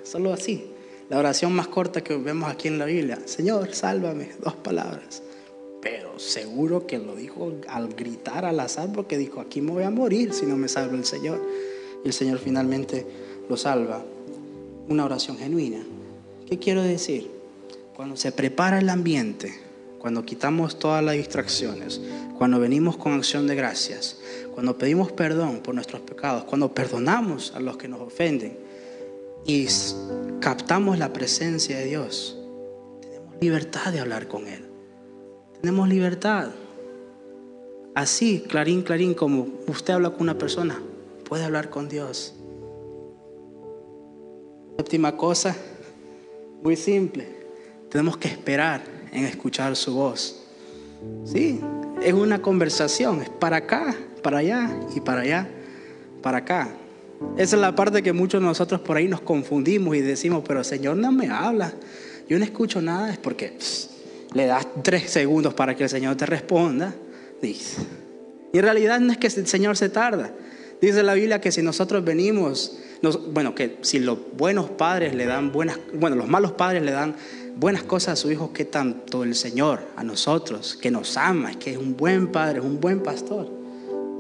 Solo 0.02 0.34
así. 0.34 0.73
La 1.14 1.20
oración 1.20 1.52
más 1.52 1.68
corta 1.68 2.02
que 2.02 2.16
vemos 2.16 2.50
aquí 2.50 2.66
en 2.66 2.76
la 2.76 2.86
Biblia, 2.86 3.20
Señor, 3.24 3.72
sálvame, 3.72 4.32
dos 4.42 4.56
palabras. 4.56 5.22
Pero 5.80 6.18
seguro 6.18 6.88
que 6.88 6.98
lo 6.98 7.14
dijo 7.14 7.52
al 7.68 7.94
gritar 7.94 8.44
al 8.44 8.58
azar 8.58 8.90
porque 8.92 9.16
dijo, 9.16 9.40
aquí 9.40 9.60
me 9.60 9.70
voy 9.70 9.84
a 9.84 9.90
morir 9.90 10.32
si 10.34 10.44
no 10.44 10.56
me 10.56 10.66
salva 10.66 10.96
el 10.96 11.04
Señor. 11.04 11.40
Y 12.04 12.08
el 12.08 12.12
Señor 12.12 12.40
finalmente 12.40 13.06
lo 13.48 13.56
salva. 13.56 14.04
Una 14.88 15.04
oración 15.04 15.38
genuina. 15.38 15.84
¿Qué 16.48 16.58
quiero 16.58 16.82
decir? 16.82 17.30
Cuando 17.94 18.16
se 18.16 18.32
prepara 18.32 18.80
el 18.80 18.88
ambiente, 18.88 19.54
cuando 20.00 20.24
quitamos 20.24 20.80
todas 20.80 21.04
las 21.04 21.14
distracciones, 21.14 22.00
cuando 22.36 22.58
venimos 22.58 22.96
con 22.96 23.12
acción 23.12 23.46
de 23.46 23.54
gracias, 23.54 24.18
cuando 24.52 24.78
pedimos 24.78 25.12
perdón 25.12 25.60
por 25.60 25.76
nuestros 25.76 26.00
pecados, 26.00 26.42
cuando 26.42 26.74
perdonamos 26.74 27.52
a 27.54 27.60
los 27.60 27.76
que 27.76 27.86
nos 27.86 28.00
ofenden, 28.00 28.63
y 29.46 29.66
captamos 30.40 30.98
la 30.98 31.12
presencia 31.12 31.78
de 31.78 31.84
Dios, 31.84 32.38
tenemos 33.00 33.34
libertad 33.40 33.92
de 33.92 34.00
hablar 34.00 34.28
con 34.28 34.46
Él. 34.46 34.64
Tenemos 35.60 35.88
libertad. 35.88 36.50
Así, 37.94 38.44
clarín, 38.48 38.82
clarín, 38.82 39.14
como 39.14 39.46
usted 39.66 39.94
habla 39.94 40.10
con 40.10 40.22
una 40.22 40.38
persona, 40.38 40.80
puede 41.28 41.44
hablar 41.44 41.70
con 41.70 41.88
Dios. 41.88 42.34
Última 44.76 45.16
cosa, 45.16 45.54
muy 46.62 46.76
simple, 46.76 47.28
tenemos 47.90 48.16
que 48.16 48.28
esperar 48.28 48.82
en 49.12 49.24
escuchar 49.24 49.76
su 49.76 49.94
voz. 49.94 50.42
Sí, 51.24 51.60
es 52.02 52.12
una 52.12 52.42
conversación, 52.42 53.22
es 53.22 53.28
para 53.28 53.58
acá, 53.58 53.94
para 54.22 54.38
allá 54.38 54.80
y 54.94 55.00
para 55.00 55.20
allá, 55.20 55.48
para 56.22 56.38
acá. 56.38 56.74
Esa 57.36 57.56
es 57.56 57.62
la 57.62 57.74
parte 57.74 58.02
que 58.02 58.12
muchos 58.12 58.40
de 58.40 58.46
nosotros 58.46 58.80
por 58.80 58.96
ahí 58.96 59.08
nos 59.08 59.20
confundimos 59.20 59.96
y 59.96 60.00
decimos, 60.00 60.44
pero 60.46 60.62
Señor 60.62 60.96
no 60.96 61.12
me 61.12 61.28
habla. 61.28 61.72
Yo 62.28 62.38
no 62.38 62.44
escucho 62.44 62.80
nada, 62.80 63.10
es 63.10 63.18
porque 63.18 63.56
le 64.34 64.46
das 64.46 64.66
tres 64.82 65.10
segundos 65.10 65.54
para 65.54 65.76
que 65.76 65.84
el 65.84 65.88
Señor 65.88 66.16
te 66.16 66.26
responda. 66.26 66.94
Dice. 67.42 67.82
Y 68.52 68.58
en 68.58 68.64
realidad 68.64 69.00
no 69.00 69.12
es 69.12 69.18
que 69.18 69.26
el 69.26 69.46
Señor 69.46 69.76
se 69.76 69.88
tarda. 69.88 70.32
Dice 70.80 71.02
la 71.02 71.14
Biblia 71.14 71.40
que 71.40 71.50
si 71.50 71.62
nosotros 71.62 72.04
venimos, 72.04 72.78
bueno, 73.32 73.54
que 73.54 73.78
si 73.82 73.98
los 73.98 74.18
buenos 74.36 74.70
padres 74.70 75.14
le 75.14 75.26
dan 75.26 75.50
buenas, 75.50 75.78
bueno, 75.92 76.16
los 76.16 76.28
malos 76.28 76.52
padres 76.52 76.82
le 76.82 76.92
dan 76.92 77.14
buenas 77.56 77.82
cosas 77.82 78.14
a 78.14 78.16
sus 78.16 78.32
hijos, 78.32 78.50
que 78.50 78.64
tanto 78.64 79.24
el 79.24 79.34
Señor 79.34 79.80
a 79.96 80.04
nosotros, 80.04 80.78
que 80.80 80.90
nos 80.90 81.16
ama, 81.16 81.58
que 81.58 81.72
es 81.72 81.78
un 81.78 81.96
buen 81.96 82.28
padre, 82.28 82.58
es 82.60 82.64
un 82.64 82.80
buen 82.80 83.02
pastor. 83.02 83.48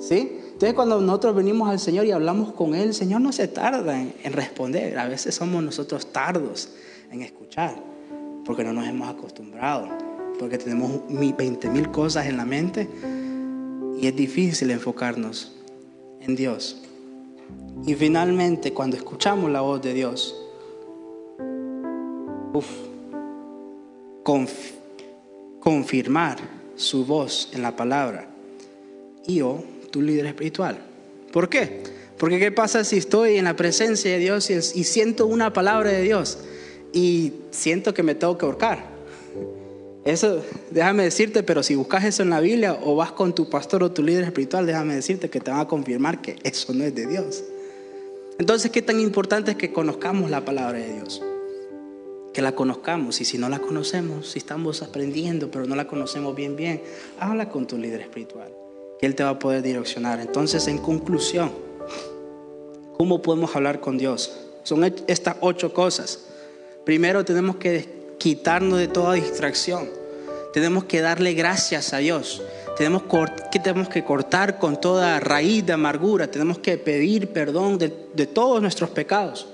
¿Sí? 0.00 0.40
Entonces 0.54 0.74
cuando 0.74 1.00
nosotros 1.00 1.34
venimos 1.34 1.68
al 1.68 1.80
Señor 1.80 2.06
y 2.06 2.12
hablamos 2.12 2.52
con 2.52 2.76
Él, 2.76 2.88
el 2.88 2.94
Señor 2.94 3.20
no 3.20 3.32
se 3.32 3.48
tarda 3.48 4.00
en, 4.00 4.32
responder. 4.32 4.96
A 5.00 5.08
veces 5.08 5.34
somos 5.34 5.64
nosotros 5.64 6.12
tardos 6.12 6.70
en 7.10 7.22
escuchar, 7.22 7.74
porque 8.44 8.62
no 8.62 8.72
nos 8.72 8.86
hemos 8.86 9.08
acostumbrado, 9.08 9.88
porque 10.38 10.56
tenemos 10.56 11.02
20 11.08 11.70
mil 11.70 11.90
cosas 11.90 12.26
en 12.26 12.36
la 12.36 12.44
mente 12.44 12.88
y 14.00 14.06
es 14.06 14.14
difícil 14.14 14.70
enfocarnos 14.70 15.56
en 16.20 16.36
Dios. 16.36 16.80
Y 17.84 17.94
finalmente, 17.94 18.72
cuando 18.72 18.96
escuchamos 18.96 19.50
la 19.50 19.60
voz 19.60 19.82
de 19.82 19.92
Dios, 19.92 20.40
confirmar 25.60 26.38
su 26.76 27.04
voz 27.04 27.50
en 27.52 27.62
la 27.62 27.74
palabra. 27.74 28.28
Y 29.26 29.36
yo 29.36 29.64
tu 29.94 30.02
líder 30.02 30.26
espiritual. 30.26 30.76
¿Por 31.32 31.48
qué? 31.48 31.84
Porque 32.18 32.40
¿qué 32.40 32.50
pasa 32.50 32.82
si 32.82 32.96
estoy 32.96 33.36
en 33.36 33.44
la 33.44 33.54
presencia 33.54 34.10
de 34.10 34.18
Dios 34.18 34.50
y, 34.50 34.82
siento 34.82 35.24
una 35.24 35.52
palabra 35.52 35.90
de 35.90 36.02
Dios 36.02 36.38
y 36.92 37.34
siento 37.52 37.94
que 37.94 38.02
me 38.02 38.16
tengo 38.16 38.36
que 38.36 38.44
ahorcar? 38.44 38.86
Eso, 40.04 40.42
déjame 40.72 41.04
decirte, 41.04 41.44
pero 41.44 41.62
si 41.62 41.76
buscas 41.76 42.02
eso 42.02 42.24
en 42.24 42.30
la 42.30 42.40
Biblia 42.40 42.76
o 42.82 42.96
vas 42.96 43.12
con 43.12 43.36
tu 43.36 43.48
pastor 43.48 43.84
o 43.84 43.92
tu 43.92 44.02
líder 44.02 44.24
espiritual, 44.24 44.66
déjame 44.66 44.96
decirte 44.96 45.30
que 45.30 45.38
te 45.38 45.52
van 45.52 45.60
a 45.60 45.68
confirmar 45.68 46.20
que 46.20 46.38
eso 46.42 46.74
no 46.74 46.82
es 46.82 46.92
de 46.92 47.06
Dios. 47.06 47.44
Entonces, 48.40 48.72
¿qué 48.72 48.82
tan 48.82 48.98
importante 48.98 49.52
es 49.52 49.56
que 49.56 49.72
conozcamos 49.72 50.28
la 50.28 50.44
palabra 50.44 50.80
de 50.80 50.92
Dios? 50.92 51.22
Que 52.32 52.42
la 52.42 52.56
conozcamos 52.56 53.20
y 53.20 53.24
si 53.24 53.38
no 53.38 53.48
la 53.48 53.60
conocemos, 53.60 54.32
si 54.32 54.40
estamos 54.40 54.82
aprendiendo 54.82 55.52
pero 55.52 55.66
no 55.66 55.76
la 55.76 55.86
conocemos 55.86 56.34
bien, 56.34 56.56
bien, 56.56 56.82
habla 57.20 57.48
con 57.48 57.68
tu 57.68 57.78
líder 57.78 58.00
espiritual. 58.00 58.63
Él 59.04 59.14
te 59.14 59.24
va 59.24 59.30
a 59.30 59.38
poder 59.38 59.62
direccionar. 59.62 60.20
Entonces, 60.20 60.66
en 60.68 60.78
conclusión, 60.78 61.52
¿cómo 62.96 63.22
podemos 63.22 63.54
hablar 63.54 63.80
con 63.80 63.98
Dios? 63.98 64.32
Son 64.62 64.84
estas 65.06 65.36
ocho 65.40 65.72
cosas. 65.72 66.26
Primero 66.84 67.24
tenemos 67.24 67.56
que 67.56 67.88
quitarnos 68.18 68.78
de 68.78 68.88
toda 68.88 69.14
distracción. 69.14 69.88
Tenemos 70.52 70.84
que 70.84 71.00
darle 71.00 71.34
gracias 71.34 71.92
a 71.92 71.98
Dios. 71.98 72.42
Tenemos 72.76 73.02
que, 73.02 73.58
tenemos 73.58 73.88
que 73.88 74.04
cortar 74.04 74.58
con 74.58 74.80
toda 74.80 75.20
raíz 75.20 75.66
de 75.66 75.72
amargura. 75.72 76.30
Tenemos 76.30 76.58
que 76.58 76.78
pedir 76.78 77.28
perdón 77.28 77.78
de, 77.78 77.92
de 78.14 78.26
todos 78.26 78.62
nuestros 78.62 78.90
pecados. 78.90 79.48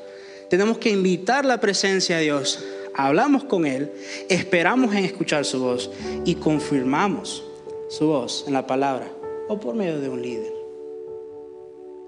Tenemos 0.48 0.78
que 0.78 0.90
invitar 0.90 1.44
la 1.44 1.60
presencia 1.60 2.16
de 2.16 2.24
Dios. 2.24 2.64
Hablamos 2.94 3.44
con 3.44 3.66
Él, 3.66 3.92
esperamos 4.28 4.94
en 4.94 5.04
escuchar 5.04 5.44
su 5.44 5.60
voz 5.60 5.90
y 6.24 6.34
confirmamos 6.34 7.44
su 7.88 8.08
voz 8.08 8.44
en 8.46 8.54
la 8.54 8.66
palabra 8.66 9.19
o 9.50 9.58
por 9.58 9.74
medio 9.74 10.00
de 10.00 10.08
un 10.08 10.22
líder. 10.22 10.52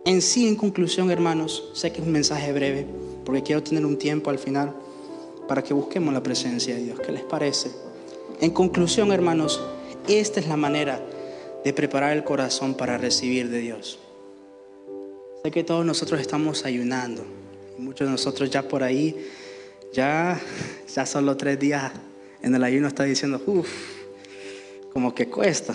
En 0.04 0.22
sí, 0.22 0.46
en 0.46 0.54
conclusión, 0.54 1.10
hermanos, 1.10 1.70
sé 1.74 1.90
que 1.90 2.00
es 2.00 2.06
un 2.06 2.12
mensaje 2.12 2.52
breve, 2.52 2.86
porque 3.24 3.42
quiero 3.42 3.64
tener 3.64 3.84
un 3.84 3.98
tiempo 3.98 4.30
al 4.30 4.38
final 4.38 4.72
para 5.48 5.60
que 5.62 5.74
busquemos 5.74 6.14
la 6.14 6.22
presencia 6.22 6.76
de 6.76 6.84
Dios. 6.84 7.00
¿Qué 7.00 7.10
les 7.10 7.24
parece? 7.24 7.72
En 8.40 8.52
conclusión, 8.52 9.10
hermanos, 9.10 9.60
esta 10.06 10.38
es 10.38 10.46
la 10.46 10.56
manera 10.56 11.04
de 11.64 11.72
preparar 11.72 12.16
el 12.16 12.22
corazón 12.22 12.74
para 12.74 12.96
recibir 12.96 13.48
de 13.50 13.58
Dios. 13.58 13.98
Sé 15.42 15.50
que 15.50 15.64
todos 15.64 15.84
nosotros 15.84 16.20
estamos 16.20 16.64
ayunando. 16.64 17.24
Muchos 17.76 18.06
de 18.06 18.12
nosotros 18.12 18.50
ya 18.50 18.68
por 18.68 18.84
ahí, 18.84 19.16
ya, 19.92 20.40
ya 20.94 21.06
solo 21.06 21.36
tres 21.36 21.58
días 21.58 21.90
en 22.40 22.54
el 22.54 22.62
ayuno 22.62 22.86
está 22.86 23.02
diciendo, 23.02 23.42
uff, 23.46 23.68
como 24.92 25.12
que 25.12 25.26
cuesta. 25.28 25.74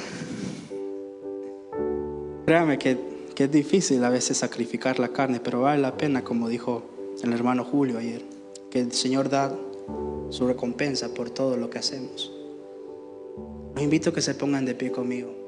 Créame 2.48 2.80
que, 2.80 2.98
que 3.36 3.44
es 3.44 3.52
difícil 3.52 4.02
a 4.06 4.10
veces 4.10 4.38
sacrificar 4.38 5.00
la 5.00 5.10
carne, 5.10 5.42
pero 5.42 5.64
vale 5.64 5.82
la 5.82 5.98
pena, 5.98 6.24
como 6.24 6.48
dijo 6.48 6.82
el 7.22 7.34
hermano 7.34 7.66
Julio 7.66 8.00
ayer, 8.00 8.22
que 8.72 8.80
el 8.80 8.94
Señor 8.94 9.28
da 9.28 9.54
su 10.30 10.48
recompensa 10.48 11.14
por 11.14 11.30
todo 11.30 11.58
lo 11.58 11.70
que 11.70 11.80
hacemos. 11.80 12.32
Los 13.76 13.84
invito 13.84 14.12
a 14.12 14.14
que 14.14 14.22
se 14.22 14.34
pongan 14.34 14.64
de 14.64 14.76
pie 14.76 14.94
conmigo. 14.94 15.47